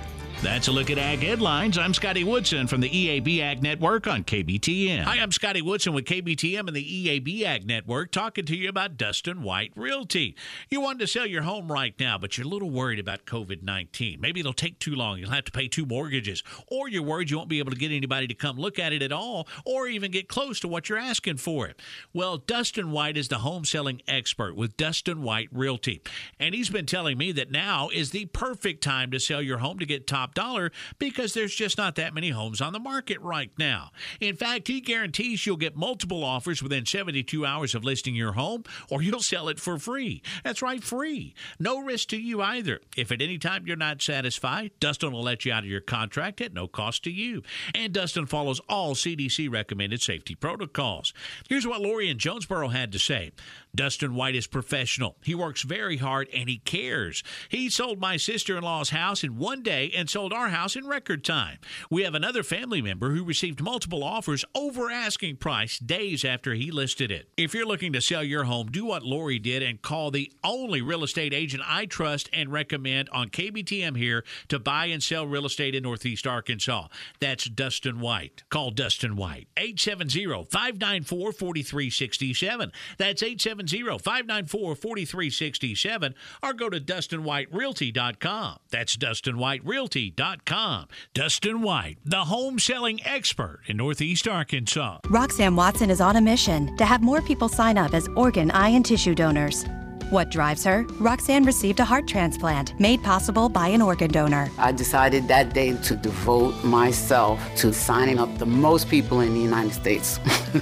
That's 0.43 0.67
a 0.67 0.71
look 0.71 0.91
at 0.91 0.99
Ag 0.99 1.23
Headlines. 1.23 1.79
I'm 1.79 1.95
Scotty 1.95 2.23
Woodson 2.23 2.67
from 2.67 2.79
the 2.79 2.89
EAB 2.89 3.39
Ag 3.39 3.63
Network 3.63 4.05
on 4.05 4.23
KBTM. 4.23 5.01
Hi, 5.01 5.17
I'm 5.17 5.31
Scotty 5.31 5.63
Woodson 5.63 5.93
with 5.93 6.05
KBTM 6.05 6.67
and 6.67 6.75
the 6.75 6.83
EAB 7.07 7.41
Ag 7.41 7.65
Network 7.65 8.11
talking 8.11 8.45
to 8.45 8.55
you 8.55 8.69
about 8.69 8.97
Dustin 8.97 9.41
White 9.41 9.71
Realty. 9.75 10.35
You 10.69 10.79
want 10.79 10.99
to 10.99 11.07
sell 11.07 11.25
your 11.25 11.41
home 11.41 11.71
right 11.71 11.95
now, 11.99 12.19
but 12.19 12.37
you're 12.37 12.45
a 12.45 12.49
little 12.49 12.69
worried 12.69 12.99
about 12.99 13.25
COVID 13.25 13.63
19. 13.63 14.21
Maybe 14.21 14.39
it'll 14.39 14.53
take 14.53 14.77
too 14.77 14.93
long. 14.93 15.17
You'll 15.17 15.31
have 15.31 15.45
to 15.45 15.51
pay 15.51 15.67
two 15.67 15.87
mortgages. 15.87 16.43
Or 16.67 16.87
you're 16.87 17.01
worried 17.01 17.31
you 17.31 17.37
won't 17.37 17.49
be 17.49 17.57
able 17.57 17.71
to 17.71 17.77
get 17.77 17.91
anybody 17.91 18.27
to 18.27 18.35
come 18.35 18.57
look 18.57 18.77
at 18.77 18.93
it 18.93 19.01
at 19.01 19.11
all 19.11 19.47
or 19.65 19.87
even 19.87 20.11
get 20.11 20.29
close 20.29 20.59
to 20.59 20.67
what 20.67 20.87
you're 20.87 20.99
asking 20.99 21.37
for 21.37 21.65
it. 21.65 21.81
Well, 22.13 22.37
Dustin 22.37 22.91
White 22.91 23.17
is 23.17 23.29
the 23.29 23.39
home 23.39 23.65
selling 23.65 24.03
expert 24.07 24.55
with 24.55 24.77
Dustin 24.77 25.23
White 25.23 25.49
Realty. 25.51 26.03
And 26.39 26.53
he's 26.53 26.69
been 26.69 26.85
telling 26.85 27.17
me 27.17 27.31
that 27.31 27.49
now 27.49 27.89
is 27.89 28.11
the 28.11 28.25
perfect 28.25 28.83
time 28.83 29.09
to 29.09 29.19
sell 29.19 29.41
your 29.41 29.57
home 29.57 29.79
to 29.79 29.85
get 29.87 30.05
top 30.05 30.26
top 30.27 30.33
dollar 30.33 30.71
because 30.99 31.33
there's 31.33 31.55
just 31.55 31.77
not 31.77 31.95
that 31.95 32.13
many 32.13 32.29
homes 32.29 32.61
on 32.61 32.73
the 32.73 32.79
market 32.79 33.19
right 33.21 33.51
now. 33.57 33.91
In 34.19 34.35
fact, 34.35 34.67
he 34.67 34.81
guarantees 34.81 35.45
you'll 35.45 35.57
get 35.57 35.75
multiple 35.75 36.23
offers 36.23 36.61
within 36.61 36.85
72 36.85 37.45
hours 37.45 37.75
of 37.75 37.83
listing 37.83 38.15
your 38.15 38.33
home 38.33 38.63
or 38.89 39.01
you'll 39.01 39.21
sell 39.21 39.49
it 39.49 39.59
for 39.59 39.77
free. 39.77 40.21
That's 40.43 40.61
right, 40.61 40.83
free. 40.83 41.33
No 41.59 41.79
risk 41.79 42.09
to 42.09 42.17
you 42.17 42.41
either. 42.41 42.79
If 42.95 43.11
at 43.11 43.21
any 43.21 43.37
time 43.37 43.65
you're 43.65 43.75
not 43.75 44.01
satisfied, 44.01 44.71
Dustin 44.79 45.11
will 45.11 45.23
let 45.23 45.45
you 45.45 45.53
out 45.53 45.63
of 45.63 45.69
your 45.69 45.81
contract 45.81 46.41
at 46.41 46.53
no 46.53 46.67
cost 46.67 47.03
to 47.05 47.11
you. 47.11 47.43
And 47.73 47.93
Dustin 47.93 48.25
follows 48.25 48.61
all 48.67 48.95
CDC 48.95 49.51
recommended 49.51 50.01
safety 50.01 50.35
protocols. 50.35 51.13
Here's 51.47 51.67
what 51.67 51.81
Lori 51.81 52.09
in 52.09 52.17
Jonesboro 52.17 52.69
had 52.69 52.91
to 52.91 52.99
say. 52.99 53.31
Dustin 53.75 54.15
White 54.15 54.35
is 54.35 54.47
professional. 54.47 55.15
He 55.23 55.35
works 55.35 55.61
very 55.61 55.97
hard 55.97 56.27
and 56.33 56.49
he 56.49 56.57
cares. 56.57 57.23
He 57.49 57.69
sold 57.69 57.99
my 57.99 58.17
sister 58.17 58.57
in 58.57 58.63
law's 58.63 58.89
house 58.89 59.23
in 59.23 59.37
one 59.37 59.61
day 59.61 59.91
and 59.95 60.09
sold 60.09 60.16
our 60.25 60.49
house 60.49 60.75
in 60.75 60.87
record 60.87 61.23
time. 61.23 61.59
We 61.91 62.03
have 62.03 62.15
another 62.15 62.41
family 62.41 62.81
member 62.81 63.11
who 63.11 63.23
received 63.23 63.61
multiple 63.61 64.03
offers 64.03 64.43
over 64.55 64.89
asking 64.89 65.37
price 65.37 65.77
days 65.77 66.25
after 66.25 66.55
he 66.55 66.71
listed 66.71 67.11
it. 67.11 67.29
If 67.37 67.53
you're 67.53 67.67
looking 67.67 67.93
to 67.93 68.01
sell 68.01 68.23
your 68.23 68.45
home, 68.45 68.71
do 68.71 68.85
what 68.85 69.03
Lori 69.03 69.37
did 69.37 69.61
and 69.61 69.79
call 69.81 70.09
the 70.09 70.31
only 70.43 70.81
real 70.81 71.03
estate 71.03 71.33
agent 71.33 71.61
I 71.65 71.85
trust 71.85 72.29
and 72.33 72.51
recommend 72.51 73.09
on 73.09 73.29
KBTM 73.29 73.95
here 73.95 74.23
to 74.47 74.57
buy 74.57 74.85
and 74.85 75.03
sell 75.03 75.27
real 75.27 75.45
estate 75.45 75.75
in 75.75 75.83
Northeast 75.83 76.25
Arkansas. 76.25 76.87
That's 77.19 77.45
Dustin 77.45 77.99
White. 77.99 78.43
Call 78.49 78.71
Dustin 78.71 79.15
White 79.15 79.47
870 79.55 80.45
594 80.49 81.31
4367. 81.31 82.71
That's 82.97 83.21
870 83.21 83.99
594 83.99 84.75
4367 84.75 86.15
or 86.41 86.53
go 86.53 86.69
to 86.69 86.79
DustinWhiteRealty.com. 86.79 88.57
That's 88.71 88.97
DustinWhiteRealty.com. 88.97 90.06
Dustin 90.15 91.61
White, 91.61 91.97
the 92.05 92.25
home 92.25 92.59
selling 92.59 93.03
expert 93.05 93.61
in 93.67 93.77
Northeast 93.77 94.27
Arkansas. 94.27 94.99
Roxanne 95.09 95.55
Watson 95.55 95.89
is 95.89 96.01
on 96.01 96.15
a 96.15 96.21
mission 96.21 96.75
to 96.77 96.85
have 96.85 97.01
more 97.01 97.21
people 97.21 97.49
sign 97.49 97.77
up 97.77 97.93
as 97.93 98.07
organ, 98.15 98.51
eye, 98.51 98.69
and 98.69 98.85
tissue 98.85 99.15
donors. 99.15 99.65
What 100.09 100.31
drives 100.31 100.63
her? 100.63 100.85
Roxanne 101.01 101.43
received 101.43 101.81
a 101.81 101.85
heart 101.85 102.07
transplant 102.07 102.79
made 102.79 103.03
possible 103.03 103.49
by 103.49 103.67
an 103.67 103.81
organ 103.81 104.09
donor. 104.09 104.49
I 104.57 104.71
decided 104.71 105.27
that 105.27 105.53
day 105.53 105.75
to 105.75 105.95
devote 105.97 106.63
myself 106.63 107.41
to 107.57 107.73
signing 107.73 108.17
up 108.17 108.37
the 108.37 108.45
most 108.45 108.89
people 108.89 109.19
in 109.19 109.33
the 109.33 109.41
United 109.41 109.73
States. 109.73 110.19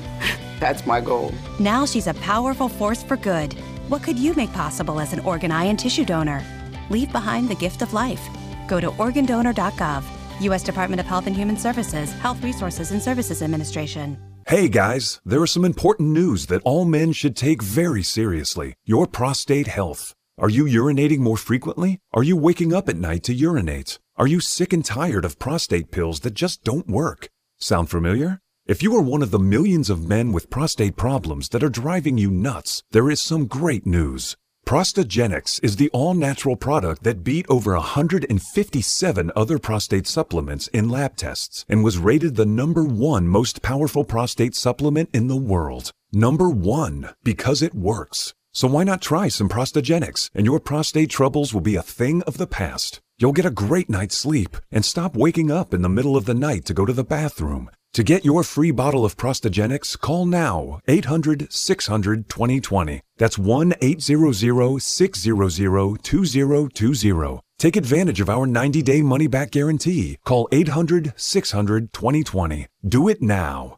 That's 0.59 0.87
my 0.87 0.99
goal. 0.99 1.31
Now 1.59 1.85
she's 1.85 2.07
a 2.07 2.15
powerful 2.15 2.69
force 2.69 3.03
for 3.03 3.17
good. 3.17 3.53
What 3.87 4.01
could 4.01 4.17
you 4.17 4.33
make 4.33 4.51
possible 4.51 4.99
as 4.99 5.13
an 5.13 5.19
organ, 5.19 5.51
eye, 5.51 5.65
and 5.65 5.77
tissue 5.77 6.05
donor? 6.05 6.43
Leave 6.89 7.11
behind 7.11 7.49
the 7.49 7.55
gift 7.55 7.83
of 7.83 7.93
life. 7.93 8.27
Go 8.67 8.79
to 8.79 8.89
organdonor.gov. 8.91 10.03
U.S. 10.41 10.63
Department 10.63 10.99
of 10.99 11.05
Health 11.05 11.27
and 11.27 11.35
Human 11.35 11.57
Services, 11.57 12.11
Health 12.13 12.43
Resources 12.43 12.91
and 12.91 13.01
Services 13.01 13.41
Administration. 13.41 14.17
Hey 14.47 14.67
guys, 14.67 15.21
there 15.25 15.43
is 15.43 15.51
some 15.51 15.65
important 15.65 16.09
news 16.09 16.45
that 16.47 16.61
all 16.63 16.85
men 16.85 17.13
should 17.13 17.35
take 17.35 17.63
very 17.63 18.03
seriously 18.03 18.75
your 18.85 19.07
prostate 19.07 19.67
health. 19.67 20.13
Are 20.37 20.49
you 20.49 20.65
urinating 20.65 21.19
more 21.19 21.37
frequently? 21.37 21.99
Are 22.13 22.21
you 22.21 22.37
waking 22.37 22.73
up 22.73 22.87
at 22.89 22.97
night 22.97 23.23
to 23.23 23.33
urinate? 23.33 23.97
Are 24.17 24.27
you 24.27 24.39
sick 24.39 24.71
and 24.71 24.85
tired 24.85 25.25
of 25.25 25.39
prostate 25.39 25.89
pills 25.89 26.19
that 26.19 26.33
just 26.33 26.63
don't 26.63 26.87
work? 26.87 27.29
Sound 27.57 27.89
familiar? 27.89 28.39
If 28.67 28.83
you 28.83 28.95
are 28.95 29.01
one 29.01 29.23
of 29.23 29.31
the 29.31 29.39
millions 29.39 29.89
of 29.89 30.07
men 30.07 30.31
with 30.31 30.49
prostate 30.49 30.95
problems 30.95 31.49
that 31.49 31.63
are 31.63 31.69
driving 31.69 32.17
you 32.17 32.29
nuts, 32.29 32.83
there 32.91 33.09
is 33.09 33.21
some 33.21 33.47
great 33.47 33.85
news. 33.85 34.35
Prostagenix 34.65 35.63
is 35.63 35.75
the 35.75 35.91
all 35.91 36.15
natural 36.15 36.55
product 36.55 37.03
that 37.03 37.23
beat 37.23 37.45
over 37.49 37.73
157 37.73 39.31
other 39.35 39.59
prostate 39.59 40.07
supplements 40.07 40.67
in 40.69 40.89
lab 40.89 41.15
tests 41.15 41.65
and 41.69 41.83
was 41.83 41.99
rated 41.99 42.35
the 42.35 42.47
number 42.47 42.83
one 42.83 43.27
most 43.27 43.61
powerful 43.61 44.03
prostate 44.03 44.55
supplement 44.55 45.11
in 45.13 45.27
the 45.27 45.35
world. 45.35 45.91
Number 46.11 46.49
one, 46.49 47.09
because 47.23 47.61
it 47.61 47.75
works. 47.75 48.33
So 48.53 48.67
why 48.67 48.83
not 48.83 49.03
try 49.03 49.27
some 49.27 49.49
Prostagenix 49.49 50.31
and 50.33 50.47
your 50.47 50.59
prostate 50.59 51.11
troubles 51.11 51.53
will 51.53 51.61
be 51.61 51.75
a 51.75 51.83
thing 51.83 52.23
of 52.23 52.39
the 52.39 52.47
past. 52.47 53.01
You'll 53.19 53.33
get 53.33 53.45
a 53.45 53.51
great 53.51 53.87
night's 53.87 54.17
sleep 54.17 54.57
and 54.71 54.83
stop 54.83 55.15
waking 55.15 55.51
up 55.51 55.75
in 55.75 55.83
the 55.83 55.89
middle 55.89 56.17
of 56.17 56.25
the 56.25 56.33
night 56.33 56.65
to 56.65 56.73
go 56.73 56.85
to 56.85 56.93
the 56.93 57.03
bathroom. 57.03 57.69
To 57.95 58.03
get 58.03 58.25
your 58.25 58.43
free 58.43 58.71
bottle 58.71 59.05
of 59.05 59.15
Prostagenix, 59.15 59.97
call 59.97 60.25
now 60.25 60.81
800 60.85 61.49
600 61.49 62.27
2020. 62.27 62.99
That's 63.15 63.37
1 63.37 63.73
800 63.81 64.81
600 64.81 66.03
2020. 66.03 67.39
Take 67.57 67.77
advantage 67.77 68.19
of 68.19 68.29
our 68.29 68.45
90 68.45 68.81
day 68.81 69.01
money 69.01 69.27
back 69.27 69.51
guarantee. 69.51 70.17
Call 70.25 70.49
800 70.51 71.13
600 71.15 71.93
2020. 71.93 72.67
Do 72.85 73.07
it 73.07 73.21
now. 73.21 73.77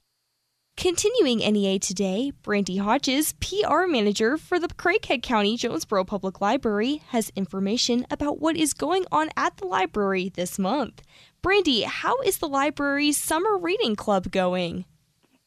Continuing 0.77 1.39
NEA 1.39 1.79
today, 1.79 2.31
Brandy 2.43 2.77
Hodges, 2.77 3.33
PR 3.33 3.87
manager 3.87 4.37
for 4.37 4.59
the 4.59 4.67
Craighead 4.67 5.23
County 5.23 5.57
Jonesboro 5.57 6.05
Public 6.05 6.39
Library, 6.39 7.01
has 7.09 7.31
information 7.35 8.05
about 8.11 8.39
what 8.39 8.55
is 8.55 8.73
going 8.73 9.03
on 9.11 9.29
at 9.35 9.57
the 9.57 9.65
library 9.65 10.29
this 10.29 10.59
month. 10.59 11.01
Brandy, 11.41 11.83
how 11.83 12.19
is 12.21 12.39
the 12.39 12.47
library's 12.47 13.17
summer 13.17 13.57
reading 13.57 13.95
club 13.95 14.31
going? 14.31 14.85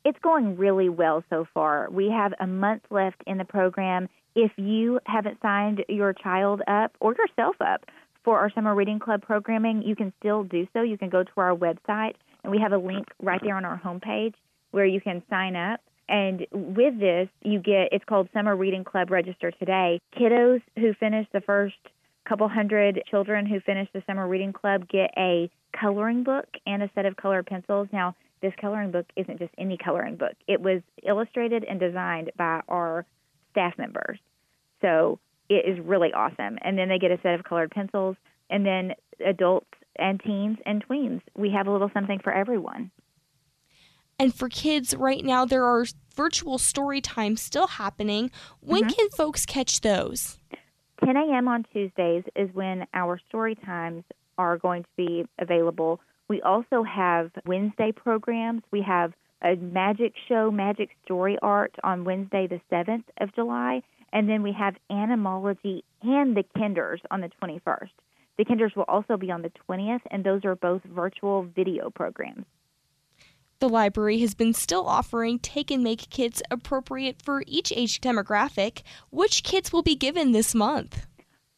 It's 0.04 0.18
going 0.20 0.56
really 0.56 0.88
well 0.88 1.25
so 1.28 1.47
far. 1.52 1.88
We 1.90 2.11
have 2.11 2.32
a 2.40 2.47
month 2.47 2.85
left 2.90 3.23
in 3.26 3.38
the 3.38 3.44
program. 3.44 4.09
If 4.35 4.52
you 4.56 5.00
haven't 5.04 5.38
signed 5.42 5.85
your 5.88 6.12
child 6.12 6.62
up 6.68 6.92
or 7.00 7.14
yourself 7.14 7.56
up 7.61 7.85
for 8.25 8.38
our 8.38 8.50
summer 8.50 8.75
reading 8.75 8.99
club 9.00 9.23
programming, 9.23 9.82
you 9.82 9.97
can 9.97 10.12
still 10.20 10.44
do 10.44 10.66
so. 10.73 10.82
You 10.82 10.97
can 10.97 11.11
go 11.11 11.25
to 11.25 11.30
our 11.37 11.54
website, 11.54 12.14
and 12.44 12.52
we 12.52 12.59
have 12.61 12.73
a 12.73 12.78
link 12.78 13.09
right 13.20 13.40
there 13.42 13.56
on 13.56 13.64
our 13.64 13.78
homepage 13.78 14.35
where 14.70 14.87
you 14.87 15.00
can 15.00 15.23
sign 15.28 15.56
up. 15.56 15.80
And 16.09 16.47
with 16.52 16.99
this, 16.99 17.28
you 17.42 17.59
get 17.59 17.88
it's 17.92 18.04
called 18.04 18.28
Summer 18.32 18.56
Reading 18.56 18.85
Club 18.85 19.11
Register 19.11 19.50
Today. 19.50 20.00
Kiddos 20.17 20.62
who 20.76 20.95
finish 20.95 21.26
the 21.32 21.41
first 21.41 21.76
couple 22.28 22.49
hundred 22.49 23.02
children 23.11 23.47
who 23.47 23.61
finish 23.61 23.89
the 23.93 24.02
Summer 24.06 24.26
Reading 24.28 24.52
Club 24.52 24.89
get 24.89 25.11
a 25.17 25.50
coloring 25.78 26.23
book 26.23 26.47
and 26.67 26.83
a 26.83 26.91
set 26.95 27.06
of 27.06 27.17
colored 27.17 27.47
pencils. 27.47 27.89
Now, 27.93 28.15
this 28.43 28.52
coloring 28.61 28.91
book 28.91 29.06
isn't 29.17 29.39
just 29.39 29.52
any 29.59 29.76
coloring 29.76 30.17
book, 30.17 30.33
it 30.47 30.61
was 30.61 30.83
illustrated 31.06 31.65
and 31.65 31.78
designed 31.78 32.30
by 32.37 32.61
our 32.69 33.04
staff 33.50 33.76
members. 33.76 34.19
So 34.80 35.19
it 35.49 35.67
is 35.67 35.85
really 35.85 36.13
awesome. 36.13 36.59
And 36.63 36.78
then 36.78 36.89
they 36.89 36.99
get 36.99 37.11
a 37.11 37.21
set 37.23 37.35
of 37.35 37.45
colored 37.45 37.71
pencils, 37.71 38.17
and 38.49 38.65
then 38.65 38.95
adults 39.25 39.69
and 39.97 40.21
teens 40.21 40.59
and 40.65 40.87
tweens. 40.87 41.21
We 41.37 41.50
have 41.50 41.67
a 41.67 41.71
little 41.71 41.91
something 41.93 42.21
for 42.21 42.33
everyone. 42.33 42.91
And 44.19 44.35
for 44.35 44.49
kids, 44.49 44.95
right 44.95 45.25
now, 45.25 45.45
there 45.45 45.65
are 45.65 45.85
virtual 46.15 46.59
story 46.59 47.00
times 47.00 47.41
still 47.41 47.67
happening. 47.67 48.30
When 48.61 48.85
Mhm. 48.85 48.97
can 48.97 49.09
folks 49.11 49.47
catch 49.47 49.80
those? 49.80 50.39
10 51.04 51.17
a.m. 51.17 51.49
on 51.49 51.65
Tuesdays 51.73 52.25
is 52.36 52.49
when 52.54 52.86
our 52.95 53.19
story 53.28 53.54
times 53.54 54.04
are 54.39 54.58
going 54.58 54.82
to 54.82 54.89
be 54.97 55.25
available. 55.39 56.00
We 56.28 56.43
also 56.43 56.82
have 56.82 57.30
Wednesday 57.47 57.93
programs. 57.93 58.63
We 58.71 58.82
have 58.82 59.13
a 59.43 59.56
magic 59.56 60.13
show, 60.28 60.50
Magic 60.50 60.91
Story 61.04 61.39
Art, 61.43 61.75
on 61.82 62.04
Wednesday, 62.04 62.47
the 62.47 62.60
7th 62.71 63.04
of 63.21 63.34
July. 63.34 63.82
And 64.13 64.28
then 64.28 64.43
we 64.43 64.52
have 64.52 64.75
Animology 64.91 65.82
and 66.02 66.36
the 66.36 66.45
Kinders 66.56 67.00
on 67.10 67.21
the 67.21 67.30
21st. 67.43 67.91
The 68.39 68.45
Kinders 68.45 68.73
will 68.76 68.84
also 68.89 69.17
be 69.17 69.30
on 69.30 69.43
the 69.43 69.52
20th, 69.69 70.00
and 70.10 70.25
those 70.25 70.45
are 70.45 70.56
both 70.56 70.82
virtual 70.84 71.43
video 71.54 71.91
programs. 71.91 72.45
The 73.60 73.68
library 73.68 74.20
has 74.20 74.34
been 74.34 74.54
still 74.54 74.86
offering 74.86 75.38
take 75.38 75.70
and 75.70 75.84
make 75.84 76.08
kits 76.08 76.40
appropriate 76.50 77.20
for 77.23 77.44
each 77.46 77.70
age 77.76 78.00
demographic. 78.00 78.80
Which 79.10 79.42
kits 79.42 79.70
will 79.70 79.82
be 79.82 79.94
given 79.94 80.32
this 80.32 80.54
month? 80.54 81.06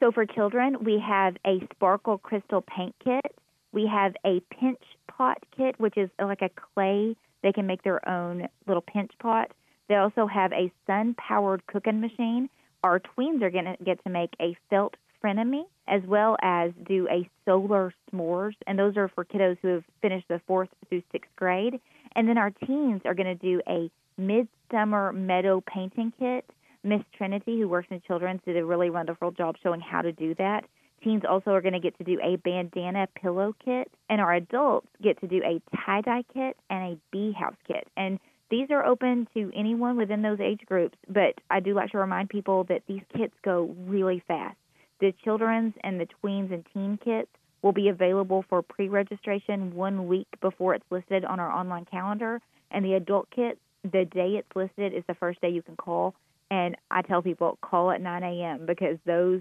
So 0.01 0.11
for 0.11 0.27
children, 0.27 0.83
we 0.83 0.99
have 0.99 1.37
a 1.47 1.61
sparkle 1.73 2.19
crystal 2.19 2.61
paint 2.61 2.97
kit. 3.05 3.25
We 3.71 3.87
have 3.87 4.15
a 4.27 4.41
pinch 4.51 4.83
pot 5.07 5.39
kit, 5.57 5.79
which 5.79 5.97
is 5.97 6.11
like 6.21 6.43
a 6.43 6.49
clay. 6.49 7.15
They 7.45 7.53
can 7.53 7.69
make 7.69 7.85
their 7.85 8.07
own 8.09 8.49
little 8.67 8.83
pinch 8.83 9.13
pot. 9.21 9.53
They 9.89 9.95
also 9.95 10.27
have 10.27 10.53
a 10.53 10.73
sun 10.89 11.15
powered 11.15 11.65
cooking 11.69 12.01
machine. 12.01 12.49
Our 12.83 12.99
tweens 12.99 13.43
are 13.43 13.51
going 13.51 13.65
to 13.67 13.77
get 13.85 14.03
to 14.03 14.11
make 14.11 14.35
a 14.41 14.57
felt 14.71 14.97
frenemy 15.23 15.67
as 15.89 16.03
well 16.07 16.37
as 16.43 16.71
do 16.87 17.09
a 17.09 17.29
solar 17.45 17.93
s'mores. 18.11 18.55
And 18.67 18.79
those 18.79 18.97
are 18.97 19.09
for 19.09 19.25
kiddos 19.25 19.59
who 19.63 19.69
have 19.69 19.85
finished 20.01 20.29
the 20.29 20.41
fourth 20.47 20.69
through 20.89 21.03
sixth 21.13 21.31
grade. 21.37 21.81
And 22.15 22.29
then 22.29 22.39
our 22.39 22.51
teens 22.51 23.03
are 23.05 23.15
going 23.15 23.27
to 23.27 23.35
do 23.35 23.61
a 23.69 23.91
midsummer 24.17 25.13
meadow 25.13 25.63
painting 25.67 26.13
kit. 26.19 26.49
Miss 26.85 27.03
Trinity, 27.17 27.61
who 27.61 27.69
works 27.69 27.89
in 27.91 28.01
children's, 28.07 28.41
did 28.45 28.57
a 28.57 28.65
really 28.65 28.91
wonderful 28.91 29.31
job 29.31 29.57
showing 29.63 29.81
how 29.81 30.03
to 30.03 30.13
do 30.13 30.35
that. 30.37 30.65
Teens 31.03 31.23
also 31.29 31.51
are 31.51 31.61
going 31.61 31.73
to 31.73 31.81
get 31.81 31.97
to 31.99 32.05
do 32.05 32.19
a 32.23 32.37
bandana 32.37 33.09
pillow 33.21 33.55
kit, 33.65 33.91
and 34.09 34.21
our 34.21 34.35
adults 34.35 34.87
get 35.03 35.21
to 35.21 35.27
do 35.27 35.43
a 35.45 35.61
tie 35.77 36.01
dye 36.01 36.25
kit 36.33 36.57
and 36.71 36.93
a 36.93 36.99
bee 37.11 37.33
house 37.33 37.57
kit. 37.67 37.89
And 37.97 38.21
these 38.51 38.71
are 38.71 38.85
open 38.85 39.27
to 39.35 39.51
anyone 39.57 39.97
within 39.97 40.23
those 40.23 40.39
age 40.39 40.61
groups, 40.67 40.97
but 41.09 41.35
I 41.51 41.61
do 41.61 41.75
like 41.75 41.91
to 41.93 41.99
remind 41.99 42.29
people 42.29 42.65
that 42.65 42.83
these 42.87 43.03
kits 43.17 43.35
go 43.43 43.75
really 43.87 44.23
fast. 44.29 44.57
The 45.03 45.13
children's 45.25 45.75
and 45.83 45.99
the 45.99 46.07
tweens 46.07 46.55
and 46.55 46.65
teen 46.73 46.97
kits 46.97 47.29
will 47.61 47.73
be 47.73 47.89
available 47.89 48.45
for 48.49 48.63
pre 48.63 48.89
registration 48.89 49.75
one 49.75 50.07
week 50.07 50.29
before 50.41 50.77
it's 50.77 50.85
listed 50.93 51.25
on 51.25 51.41
our 51.41 51.51
online 51.51 51.87
calendar, 51.87 52.41
and 52.71 52.85
the 52.85 52.95
adult 52.95 53.29
kits, 53.35 53.59
the 53.83 54.05
day 54.05 54.37
it's 54.37 54.49
listed 54.55 54.95
is 54.95 55.03
the 55.09 55.15
first 55.15 55.41
day 55.41 55.49
you 55.49 55.61
can 55.61 55.75
call. 55.75 56.15
And 56.53 56.77
I 56.89 57.03
tell 57.03 57.21
people 57.21 57.59
call 57.63 57.91
at 57.91 58.01
9 58.01 58.23
a.m. 58.23 58.65
because 58.65 58.97
those 59.05 59.41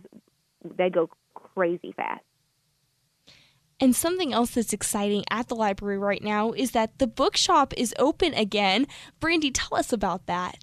they 0.64 0.90
go 0.90 1.12
crazy 1.36 1.94
fast. 1.96 2.24
And 3.80 3.96
something 3.96 4.34
else 4.34 4.56
that's 4.56 4.74
exciting 4.74 5.26
at 5.30 5.48
the 5.48 5.56
library 5.56 6.00
right 6.00 6.24
now 6.24 6.54
is 6.54 6.72
that 6.72 6.98
the 6.98 7.06
bookshop 7.06 7.72
is 7.78 7.94
open 8.00 8.34
again. 8.34 8.88
Brandy, 9.20 9.52
tell 9.52 9.78
us 9.78 9.94
about 9.94 10.26
that. 10.26 10.58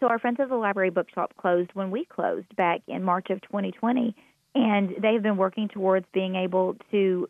So 0.00 0.08
our 0.08 0.18
Friends 0.18 0.40
of 0.40 0.48
the 0.48 0.56
Library 0.56 0.90
bookshop 0.90 1.32
closed 1.36 1.70
when 1.74 1.92
we 1.92 2.04
closed 2.04 2.56
back 2.56 2.80
in 2.88 3.04
March 3.04 3.30
of 3.30 3.40
2020, 3.42 4.16
and 4.54 4.90
they've 5.00 5.22
been 5.22 5.36
working 5.36 5.68
towards 5.68 6.06
being 6.12 6.36
able 6.36 6.76
to 6.90 7.28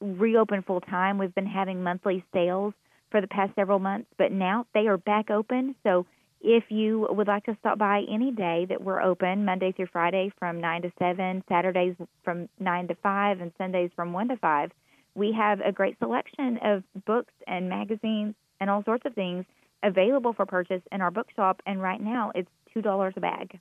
reopen 0.00 0.62
full 0.62 0.80
time. 0.80 1.18
We've 1.18 1.34
been 1.34 1.46
having 1.46 1.82
monthly 1.82 2.24
sales 2.32 2.74
for 3.10 3.20
the 3.20 3.28
past 3.28 3.54
several 3.54 3.78
months, 3.78 4.08
but 4.18 4.32
now 4.32 4.66
they 4.74 4.86
are 4.86 4.96
back 4.96 5.30
open. 5.30 5.74
So 5.82 6.06
if 6.40 6.64
you 6.70 7.06
would 7.10 7.28
like 7.28 7.44
to 7.44 7.56
stop 7.60 7.78
by 7.78 8.02
any 8.10 8.32
day 8.32 8.66
that 8.68 8.82
we're 8.82 9.00
open, 9.00 9.44
Monday 9.44 9.72
through 9.72 9.86
Friday 9.92 10.32
from 10.38 10.60
9 10.60 10.82
to 10.82 10.92
7, 10.98 11.44
Saturdays 11.48 11.94
from 12.24 12.48
9 12.58 12.88
to 12.88 12.94
5, 12.96 13.40
and 13.40 13.52
Sundays 13.58 13.90
from 13.94 14.12
1 14.12 14.28
to 14.28 14.36
5, 14.36 14.70
we 15.14 15.32
have 15.32 15.60
a 15.60 15.70
great 15.70 15.98
selection 15.98 16.58
of 16.64 16.82
books 17.04 17.32
and 17.46 17.68
magazines 17.68 18.34
and 18.60 18.70
all 18.70 18.82
sorts 18.82 19.04
of 19.06 19.14
things 19.14 19.44
available 19.82 20.32
for 20.32 20.46
purchase 20.46 20.82
in 20.90 21.00
our 21.00 21.10
bookshop. 21.10 21.60
And 21.66 21.80
right 21.80 22.00
now 22.00 22.32
it's 22.34 22.48
$2 22.74 23.16
a 23.16 23.20
bag. 23.20 23.60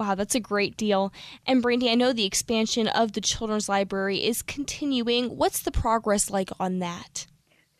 Wow, 0.00 0.14
that's 0.14 0.36
a 0.36 0.40
great 0.40 0.76
deal. 0.76 1.12
And 1.44 1.60
Brandy, 1.60 1.90
I 1.90 1.96
know 1.96 2.12
the 2.12 2.24
expansion 2.24 2.86
of 2.86 3.14
the 3.14 3.20
children's 3.20 3.68
library 3.68 4.24
is 4.24 4.42
continuing. 4.42 5.36
What's 5.36 5.62
the 5.62 5.72
progress 5.72 6.30
like 6.30 6.50
on 6.60 6.78
that? 6.78 7.26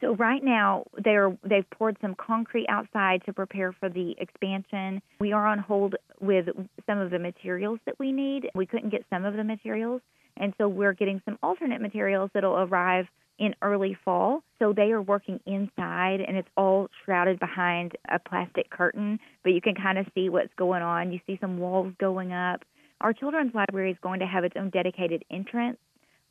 So 0.01 0.17
right 0.17 0.43
now 0.43 0.85
they're 0.97 1.37
they've 1.45 1.69
poured 1.71 1.97
some 2.01 2.17
concrete 2.17 2.67
outside 2.69 3.23
to 3.27 3.33
prepare 3.33 3.73
for 3.73 3.89
the 3.89 4.17
expansion. 4.19 5.01
We 5.21 5.33
are 5.33 5.47
on 5.47 5.59
hold 5.59 5.95
with 6.21 6.47
some 6.87 6.99
of 6.99 7.11
the 7.11 7.21
materials 7.21 7.79
that 7.87 7.99
we 8.01 8.11
need. 8.11 8.51
We 8.53 8.67
couldn't 8.67 8.91
get 8.91 9.05
some 9.11 9.25
of 9.25 9.35
the 9.35 9.45
materials, 9.45 10.01
and 10.37 10.53
so 10.59 10.69
we're 10.69 10.95
getting 10.95 11.23
some 11.25 11.39
alternate 11.41 11.81
materials 11.81 12.31
that'll 12.35 12.59
arrive 12.59 13.07
in 13.39 13.55
early 13.63 13.97
fall. 14.05 14.43
So 14.59 14.73
they 14.73 14.91
are 14.91 15.03
working 15.03 15.41
inside 15.47 16.21
and 16.27 16.37
it's 16.37 16.49
all 16.57 16.89
shrouded 17.05 17.39
behind 17.39 17.93
a 18.11 18.19
plastic 18.19 18.71
curtain, 18.71 19.19
but 19.45 19.53
you 19.53 19.61
can 19.61 19.75
kind 19.75 19.99
of 19.99 20.07
see 20.15 20.29
what's 20.29 20.53
going 20.57 20.83
on. 20.83 21.13
You 21.13 21.21
see 21.27 21.39
some 21.41 21.59
walls 21.59 21.93
going 21.99 22.33
up. 22.33 22.63
Our 23.01 23.13
children's 23.13 23.55
library 23.55 23.93
is 23.93 23.99
going 24.03 24.21
to 24.21 24.27
have 24.27 24.45
its 24.45 24.57
own 24.57 24.71
dedicated 24.71 25.25
entrance 25.31 25.79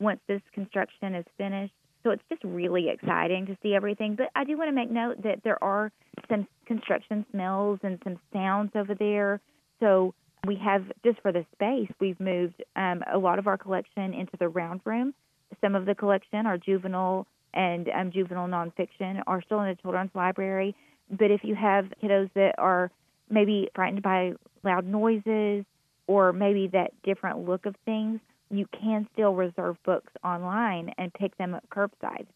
once 0.00 0.20
this 0.28 0.42
construction 0.52 1.14
is 1.14 1.24
finished. 1.36 1.72
So 2.04 2.10
it's 2.10 2.22
just 2.28 2.44
really 2.44 2.88
exciting 2.88 3.46
to 3.46 3.56
see 3.62 3.74
everything. 3.74 4.14
But 4.14 4.28
I 4.36 4.44
do 4.44 4.56
want 4.56 4.68
to 4.68 4.74
make 4.74 4.90
note 4.90 5.22
that 5.22 5.40
there 5.44 5.62
are 5.64 5.90
some 6.28 6.46
construction 6.66 7.24
smells 7.32 7.80
and 7.82 7.98
some 8.04 8.18
sounds 8.32 8.70
over 8.74 8.94
there. 8.94 9.40
So 9.80 10.14
we 10.46 10.56
have, 10.56 10.84
just 11.04 11.20
for 11.20 11.32
the 11.32 11.44
space, 11.54 11.90
we've 12.00 12.20
moved 12.20 12.62
um, 12.76 13.02
a 13.12 13.18
lot 13.18 13.38
of 13.38 13.46
our 13.46 13.58
collection 13.58 14.14
into 14.14 14.36
the 14.38 14.48
round 14.48 14.80
room. 14.84 15.14
Some 15.60 15.74
of 15.74 15.86
the 15.86 15.94
collection, 15.94 16.46
our 16.46 16.58
juvenile 16.58 17.26
and 17.54 17.88
um, 17.88 18.12
juvenile 18.12 18.48
nonfiction, 18.48 19.22
are 19.26 19.42
still 19.42 19.60
in 19.60 19.68
the 19.68 19.76
children's 19.76 20.10
library. 20.14 20.74
But 21.10 21.30
if 21.30 21.42
you 21.42 21.54
have 21.54 21.86
kiddos 22.02 22.30
that 22.34 22.54
are 22.58 22.90
maybe 23.30 23.68
frightened 23.74 24.02
by 24.02 24.32
loud 24.62 24.86
noises 24.86 25.64
or 26.06 26.32
maybe 26.32 26.68
that 26.68 26.92
different 27.02 27.46
look 27.46 27.66
of 27.66 27.74
things, 27.84 28.20
you 28.50 28.66
can 28.78 29.06
still 29.12 29.34
reserve 29.34 29.76
books 29.84 30.12
online 30.24 30.92
and 30.98 31.12
pick 31.12 31.36
them 31.36 31.54
up 31.54 31.64
curbside. 31.70 32.26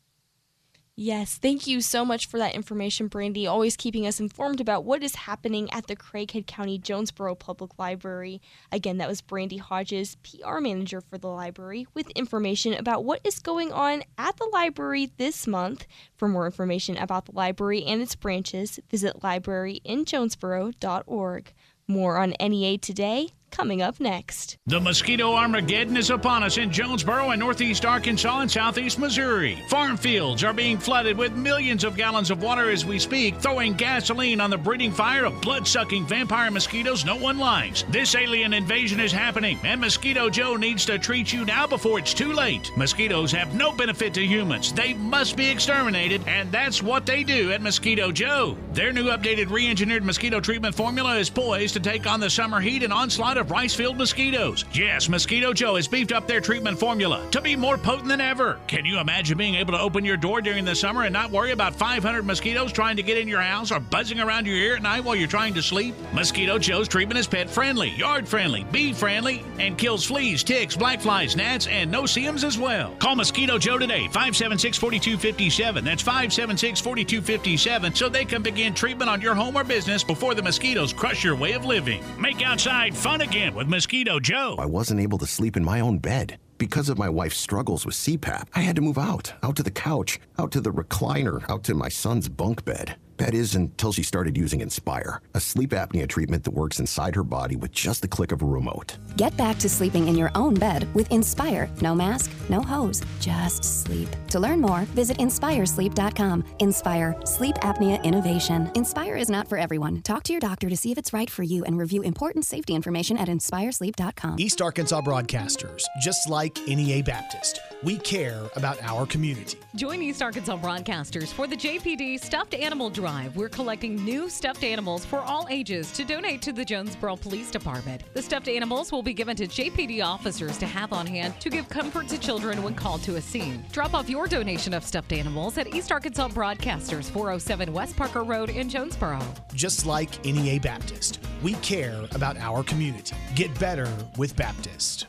Yes, 1.04 1.36
thank 1.36 1.66
you 1.66 1.80
so 1.80 2.04
much 2.04 2.26
for 2.26 2.38
that 2.38 2.54
information, 2.54 3.08
Brandy. 3.08 3.44
Always 3.44 3.76
keeping 3.76 4.06
us 4.06 4.20
informed 4.20 4.60
about 4.60 4.84
what 4.84 5.02
is 5.02 5.16
happening 5.16 5.68
at 5.72 5.88
the 5.88 5.96
Craighead 5.96 6.46
County 6.46 6.78
Jonesboro 6.78 7.34
Public 7.34 7.76
Library. 7.76 8.40
Again, 8.70 8.98
that 8.98 9.08
was 9.08 9.20
Brandy 9.20 9.56
Hodges, 9.56 10.16
PR 10.22 10.60
manager 10.60 11.00
for 11.00 11.18
the 11.18 11.26
library, 11.26 11.88
with 11.92 12.08
information 12.10 12.72
about 12.72 13.02
what 13.02 13.20
is 13.24 13.40
going 13.40 13.72
on 13.72 14.04
at 14.16 14.36
the 14.36 14.48
library 14.52 15.10
this 15.16 15.48
month. 15.48 15.88
For 16.14 16.28
more 16.28 16.46
information 16.46 16.96
about 16.96 17.26
the 17.26 17.32
library 17.32 17.82
and 17.82 18.00
its 18.00 18.14
branches, 18.14 18.78
visit 18.88 19.22
libraryinjonesboro.org. 19.22 21.52
More 21.88 22.18
on 22.18 22.34
NEA 22.40 22.78
today 22.78 23.30
coming 23.52 23.82
up 23.82 24.00
next. 24.00 24.56
The 24.66 24.80
mosquito 24.80 25.34
Armageddon 25.34 25.96
is 25.96 26.10
upon 26.10 26.42
us 26.42 26.56
in 26.56 26.72
Jonesboro 26.72 27.30
and 27.30 27.38
northeast 27.38 27.84
Arkansas 27.84 28.40
and 28.40 28.50
southeast 28.50 28.98
Missouri. 28.98 29.62
Farm 29.68 29.96
fields 29.96 30.42
are 30.42 30.54
being 30.54 30.78
flooded 30.78 31.16
with 31.16 31.36
millions 31.36 31.84
of 31.84 31.96
gallons 31.96 32.30
of 32.30 32.42
water 32.42 32.70
as 32.70 32.86
we 32.86 32.98
speak, 32.98 33.36
throwing 33.36 33.74
gasoline 33.74 34.40
on 34.40 34.50
the 34.50 34.56
breeding 34.56 34.90
fire 34.90 35.26
of 35.26 35.40
blood 35.42 35.68
sucking 35.68 36.06
vampire 36.06 36.50
mosquitoes 36.50 37.04
no 37.04 37.16
one 37.16 37.38
likes. 37.38 37.84
This 37.90 38.14
alien 38.14 38.54
invasion 38.54 38.98
is 38.98 39.12
happening, 39.12 39.58
and 39.62 39.80
Mosquito 39.80 40.30
Joe 40.30 40.56
needs 40.56 40.86
to 40.86 40.98
treat 40.98 41.32
you 41.32 41.44
now 41.44 41.66
before 41.66 41.98
it's 41.98 42.14
too 42.14 42.32
late. 42.32 42.72
Mosquitoes 42.76 43.30
have 43.32 43.54
no 43.54 43.70
benefit 43.70 44.14
to 44.14 44.26
humans, 44.26 44.72
they 44.72 44.94
must 44.94 45.36
be 45.36 45.50
exterminated, 45.50 46.22
and 46.26 46.50
that's 46.50 46.82
what 46.82 47.04
they 47.04 47.22
do 47.22 47.52
at 47.52 47.60
Mosquito 47.60 48.10
Joe. 48.10 48.56
Their 48.72 48.92
new 48.92 49.04
updated 49.10 49.50
re 49.50 49.68
engineered 49.68 50.04
mosquito 50.04 50.40
treatment 50.40 50.74
formula 50.74 51.16
is 51.18 51.28
poised 51.28 51.74
to 51.74 51.80
take 51.80 52.06
on 52.06 52.18
the 52.18 52.30
summer 52.30 52.60
heat 52.60 52.82
and 52.82 52.92
onslaught 52.92 53.36
of 53.36 53.41
rice 53.50 53.74
filled 53.74 53.96
mosquitoes. 53.96 54.64
Yes, 54.72 55.08
Mosquito 55.08 55.52
Joe 55.52 55.76
has 55.76 55.88
beefed 55.88 56.12
up 56.12 56.26
their 56.28 56.40
treatment 56.40 56.78
formula 56.78 57.26
to 57.32 57.40
be 57.40 57.56
more 57.56 57.76
potent 57.76 58.08
than 58.08 58.20
ever. 58.20 58.58
Can 58.68 58.84
you 58.84 58.98
imagine 58.98 59.36
being 59.36 59.56
able 59.56 59.72
to 59.72 59.80
open 59.80 60.04
your 60.04 60.16
door 60.16 60.40
during 60.40 60.64
the 60.64 60.74
summer 60.74 61.02
and 61.02 61.12
not 61.12 61.30
worry 61.30 61.50
about 61.50 61.74
500 61.74 62.24
mosquitoes 62.24 62.72
trying 62.72 62.96
to 62.96 63.02
get 63.02 63.18
in 63.18 63.26
your 63.26 63.40
house 63.40 63.72
or 63.72 63.80
buzzing 63.80 64.20
around 64.20 64.46
your 64.46 64.56
ear 64.56 64.76
at 64.76 64.82
night 64.82 65.02
while 65.02 65.16
you're 65.16 65.26
trying 65.26 65.54
to 65.54 65.62
sleep? 65.62 65.94
Mosquito 66.12 66.58
Joe's 66.58 66.88
treatment 66.88 67.18
is 67.18 67.26
pet 67.26 67.50
friendly, 67.50 67.90
yard 67.90 68.28
friendly, 68.28 68.64
bee 68.70 68.92
friendly, 68.92 69.44
and 69.58 69.76
kills 69.76 70.04
fleas, 70.04 70.44
ticks, 70.44 70.76
black 70.76 71.00
flies, 71.00 71.34
gnats, 71.36 71.66
and 71.66 71.90
no 71.90 72.06
see-ums 72.06 72.44
as 72.44 72.58
well. 72.58 72.94
Call 73.00 73.16
Mosquito 73.16 73.58
Joe 73.58 73.76
today, 73.76 74.04
576 74.08 74.78
4257. 74.78 75.84
That's 75.84 76.02
576 76.02 76.80
4257 76.80 77.94
so 77.94 78.08
they 78.08 78.24
can 78.24 78.42
begin 78.42 78.72
treatment 78.72 79.10
on 79.10 79.20
your 79.20 79.34
home 79.34 79.56
or 79.56 79.64
business 79.64 80.04
before 80.04 80.34
the 80.34 80.42
mosquitoes 80.42 80.92
crush 80.92 81.24
your 81.24 81.34
way 81.34 81.52
of 81.52 81.64
living. 81.64 82.02
Make 82.20 82.42
outside 82.42 82.96
fun 82.96 83.20
again 83.20 83.31
with 83.32 83.66
Mosquito 83.66 84.20
Joe. 84.20 84.56
I 84.58 84.66
wasn't 84.66 85.00
able 85.00 85.16
to 85.16 85.26
sleep 85.26 85.56
in 85.56 85.64
my 85.64 85.80
own 85.80 85.96
bed. 85.98 86.38
Because 86.58 86.90
of 86.90 86.98
my 86.98 87.08
wife's 87.08 87.38
struggles 87.38 87.86
with 87.86 87.94
CPAP, 87.94 88.46
I 88.54 88.60
had 88.60 88.76
to 88.76 88.82
move 88.82 88.98
out, 88.98 89.32
out 89.42 89.56
to 89.56 89.62
the 89.62 89.70
couch, 89.70 90.20
out 90.38 90.52
to 90.52 90.60
the 90.60 90.70
recliner, 90.70 91.42
out 91.48 91.64
to 91.64 91.74
my 91.74 91.88
son's 91.88 92.28
bunk 92.28 92.62
bed. 92.66 92.96
That 93.18 93.34
is 93.34 93.54
until 93.54 93.92
she 93.92 94.02
started 94.02 94.36
using 94.36 94.60
Inspire, 94.60 95.20
a 95.34 95.40
sleep 95.40 95.70
apnea 95.70 96.08
treatment 96.08 96.44
that 96.44 96.50
works 96.52 96.80
inside 96.80 97.14
her 97.14 97.22
body 97.22 97.56
with 97.56 97.72
just 97.72 98.02
the 98.02 98.08
click 98.08 98.32
of 98.32 98.42
a 98.42 98.46
remote. 98.46 98.96
Get 99.16 99.36
back 99.36 99.58
to 99.58 99.68
sleeping 99.68 100.08
in 100.08 100.16
your 100.16 100.30
own 100.34 100.54
bed 100.54 100.92
with 100.94 101.10
Inspire. 101.10 101.70
No 101.80 101.94
mask, 101.94 102.30
no 102.48 102.60
hose, 102.60 103.02
just 103.20 103.64
sleep. 103.64 104.08
To 104.28 104.40
learn 104.40 104.60
more, 104.60 104.82
visit 104.94 105.18
inspiresleep.com. 105.18 106.44
Inspire, 106.58 107.16
sleep 107.24 107.56
apnea 107.56 108.02
innovation. 108.02 108.70
Inspire 108.74 109.16
is 109.16 109.30
not 109.30 109.48
for 109.48 109.58
everyone. 109.58 110.02
Talk 110.02 110.22
to 110.24 110.32
your 110.32 110.40
doctor 110.40 110.68
to 110.68 110.76
see 110.76 110.90
if 110.90 110.98
it's 110.98 111.12
right 111.12 111.30
for 111.30 111.42
you 111.42 111.64
and 111.64 111.78
review 111.78 112.02
important 112.02 112.44
safety 112.44 112.74
information 112.74 113.16
at 113.18 113.28
inspiresleep.com. 113.28 114.36
East 114.38 114.60
Arkansas 114.60 115.00
broadcasters, 115.02 115.82
just 116.00 116.28
like 116.28 116.58
NEA 116.66 117.02
Baptist, 117.02 117.60
we 117.82 117.98
care 117.98 118.40
about 118.56 118.82
our 118.82 119.06
community. 119.06 119.58
Join 119.74 120.02
East 120.02 120.22
Arkansas 120.22 120.56
broadcasters 120.58 121.32
for 121.32 121.46
the 121.46 121.56
JPD 121.56 122.20
Stuffed 122.22 122.54
Animal 122.54 122.90
Drive. 122.90 123.36
We're 123.36 123.48
collecting 123.48 123.96
new 123.96 124.28
stuffed 124.28 124.64
animals 124.64 125.04
for 125.04 125.20
all 125.20 125.46
ages 125.50 125.92
to 125.92 126.04
donate 126.04 126.42
to 126.42 126.52
the 126.52 126.64
Jonesboro 126.64 127.16
Police 127.16 127.50
Department. 127.50 128.02
The 128.14 128.22
stuffed 128.22 128.48
animals 128.48 128.92
will 128.92 129.02
be 129.02 129.14
given 129.14 129.36
to 129.36 129.46
JPD 129.46 130.04
officers 130.04 130.58
to 130.58 130.66
have 130.66 130.92
on 130.92 131.06
hand 131.06 131.40
to 131.40 131.50
give 131.50 131.68
comfort 131.68 132.08
to 132.08 132.18
children 132.18 132.62
when 132.62 132.74
called 132.74 133.02
to 133.02 133.16
a 133.16 133.20
scene. 133.20 133.64
Drop 133.72 133.94
off 133.94 134.08
your 134.08 134.26
donation 134.26 134.74
of 134.74 134.84
stuffed 134.84 135.12
animals 135.12 135.58
at 135.58 135.74
East 135.74 135.90
Arkansas 135.90 136.28
Broadcasters, 136.28 137.10
407 137.10 137.72
West 137.72 137.96
Parker 137.96 138.22
Road 138.22 138.50
in 138.50 138.68
Jonesboro. 138.68 139.20
Just 139.54 139.86
like 139.86 140.24
NEA 140.24 140.60
Baptist, 140.60 141.20
we 141.42 141.54
care 141.54 142.06
about 142.12 142.36
our 142.36 142.62
community. 142.62 143.16
Get 143.34 143.58
better 143.58 143.88
with 144.16 144.36
Baptist. 144.36 145.06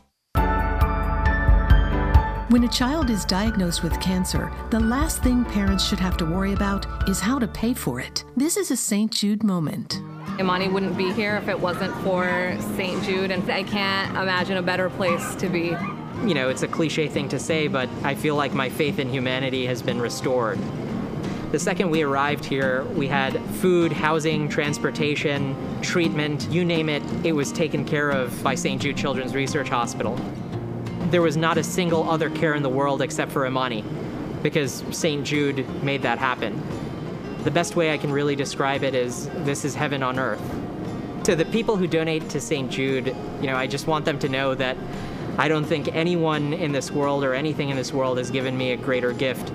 When 2.53 2.65
a 2.65 2.67
child 2.67 3.09
is 3.09 3.25
diagnosed 3.25 3.81
with 3.81 3.99
cancer, 3.99 4.53
the 4.69 4.79
last 4.79 5.23
thing 5.23 5.43
parents 5.43 5.83
should 5.83 5.99
have 5.99 6.17
to 6.17 6.25
worry 6.27 6.53
about 6.53 7.09
is 7.09 7.19
how 7.19 7.39
to 7.39 7.47
pay 7.47 7.73
for 7.73 7.99
it. 7.99 8.25
This 8.37 8.57
is 8.57 8.69
a 8.69 8.77
St. 8.77 9.11
Jude 9.11 9.43
moment. 9.43 9.99
Imani 10.39 10.67
wouldn't 10.67 10.95
be 10.95 11.11
here 11.13 11.35
if 11.37 11.47
it 11.47 11.59
wasn't 11.59 11.95
for 12.03 12.55
St. 12.75 13.03
Jude, 13.05 13.31
and 13.31 13.49
I 13.49 13.63
can't 13.63 14.11
imagine 14.11 14.57
a 14.57 14.61
better 14.61 14.91
place 14.91 15.33
to 15.37 15.49
be. 15.49 15.75
You 16.27 16.35
know, 16.35 16.49
it's 16.49 16.61
a 16.61 16.67
cliche 16.67 17.07
thing 17.07 17.27
to 17.29 17.39
say, 17.39 17.67
but 17.67 17.89
I 18.03 18.13
feel 18.13 18.35
like 18.35 18.53
my 18.53 18.69
faith 18.69 18.99
in 18.99 19.09
humanity 19.09 19.65
has 19.65 19.81
been 19.81 19.99
restored. 19.99 20.59
The 21.51 21.57
second 21.57 21.89
we 21.89 22.03
arrived 22.03 22.45
here, 22.45 22.83
we 22.83 23.07
had 23.07 23.41
food, 23.63 23.91
housing, 23.91 24.47
transportation, 24.47 25.55
treatment, 25.81 26.47
you 26.51 26.65
name 26.65 26.87
it, 26.87 27.01
it 27.25 27.31
was 27.31 27.51
taken 27.51 27.83
care 27.83 28.11
of 28.11 28.43
by 28.43 28.53
St. 28.53 28.79
Jude 28.79 28.95
Children's 28.95 29.33
Research 29.33 29.69
Hospital. 29.69 30.19
There 31.13 31.21
was 31.21 31.37
not 31.37 31.59
a 31.59 31.63
single 31.63 32.09
other 32.09 32.31
care 32.31 32.55
in 32.55 32.63
the 32.63 32.69
world 32.69 32.99
except 33.03 33.31
for 33.31 33.45
Imani, 33.45 33.83
because 34.41 34.83
St. 34.89 35.23
Jude 35.23 35.63
made 35.83 36.01
that 36.01 36.17
happen. 36.17 36.59
The 37.43 37.51
best 37.51 37.75
way 37.75 37.93
I 37.93 37.99
can 37.99 38.11
really 38.11 38.35
describe 38.35 38.83
it 38.83 38.95
is 38.95 39.29
this 39.45 39.63
is 39.63 39.75
heaven 39.75 40.01
on 40.01 40.17
earth. 40.17 40.41
To 41.25 41.35
the 41.35 41.45
people 41.45 41.77
who 41.77 41.85
donate 41.85 42.29
to 42.29 42.41
St. 42.41 42.67
Jude, 42.71 43.15
you 43.41 43.45
know, 43.45 43.55
I 43.55 43.67
just 43.67 43.85
want 43.85 44.05
them 44.05 44.17
to 44.17 44.27
know 44.27 44.55
that 44.55 44.75
I 45.37 45.47
don't 45.49 45.65
think 45.65 45.87
anyone 45.93 46.51
in 46.51 46.71
this 46.71 46.89
world 46.89 47.23
or 47.23 47.35
anything 47.35 47.69
in 47.69 47.77
this 47.77 47.93
world 47.93 48.17
has 48.17 48.31
given 48.31 48.57
me 48.57 48.71
a 48.71 48.75
greater 48.75 49.13
gift. 49.13 49.51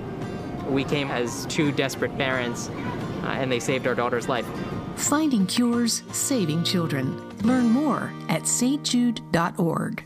We 0.69 0.85
came 0.85 1.11
as 1.11 1.45
two 1.47 1.73
desperate 1.73 2.17
parents, 2.17 2.69
uh, 2.69 3.35
and 3.37 3.51
they 3.51 3.59
saved 3.59 3.85
our 3.85 3.95
daughter's 3.95 4.29
life. 4.29 4.47
Finding 4.95 5.45
cures, 5.45 6.03
saving 6.13 6.63
children. 6.63 7.37
Learn 7.39 7.65
more 7.65 8.13
at 8.29 8.43
stjude.org. 8.43 10.05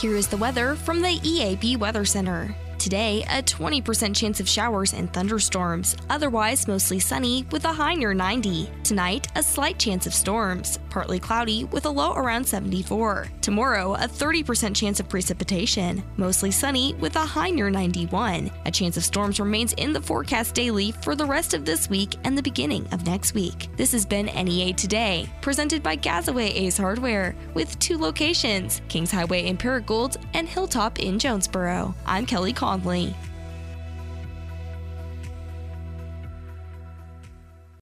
Here 0.00 0.14
is 0.14 0.28
the 0.28 0.36
weather 0.36 0.76
from 0.76 1.02
the 1.02 1.18
EAB 1.24 1.76
Weather 1.76 2.04
Center. 2.04 2.54
Today, 2.88 3.22
a 3.24 3.42
20% 3.42 4.16
chance 4.16 4.40
of 4.40 4.48
showers 4.48 4.94
and 4.94 5.12
thunderstorms, 5.12 5.94
otherwise 6.08 6.66
mostly 6.66 6.98
sunny 6.98 7.44
with 7.50 7.66
a 7.66 7.72
high 7.74 7.92
near 7.92 8.14
90. 8.14 8.70
Tonight, 8.82 9.26
a 9.36 9.42
slight 9.42 9.78
chance 9.78 10.06
of 10.06 10.14
storms, 10.14 10.78
partly 10.88 11.18
cloudy 11.18 11.64
with 11.64 11.84
a 11.84 11.90
low 11.90 12.14
around 12.14 12.46
74. 12.46 13.28
Tomorrow, 13.42 13.92
a 13.96 14.08
30% 14.08 14.74
chance 14.74 15.00
of 15.00 15.08
precipitation, 15.10 16.02
mostly 16.16 16.50
sunny 16.50 16.94
with 16.94 17.16
a 17.16 17.26
high 17.26 17.50
near 17.50 17.68
91. 17.68 18.50
A 18.64 18.70
chance 18.70 18.96
of 18.96 19.04
storms 19.04 19.38
remains 19.38 19.74
in 19.74 19.92
the 19.92 20.00
forecast 20.00 20.54
daily 20.54 20.92
for 20.92 21.14
the 21.14 21.26
rest 21.26 21.52
of 21.52 21.66
this 21.66 21.90
week 21.90 22.16
and 22.24 22.38
the 22.38 22.42
beginning 22.42 22.88
of 22.92 23.04
next 23.04 23.34
week. 23.34 23.68
This 23.76 23.92
has 23.92 24.06
been 24.06 24.30
NEA 24.34 24.72
Today, 24.72 25.28
presented 25.42 25.82
by 25.82 25.94
Gazaway 25.94 26.54
Ace 26.54 26.78
Hardware, 26.78 27.36
with 27.52 27.78
two 27.80 27.98
locations 27.98 28.80
Kings 28.88 29.10
Highway 29.10 29.44
in 29.44 29.58
Paragould 29.58 30.16
and 30.32 30.48
Hilltop 30.48 31.00
in 31.00 31.18
Jonesboro. 31.18 31.94
I'm 32.06 32.24
Kelly 32.24 32.54
Conley 32.54 32.77
proudly. 32.80 33.27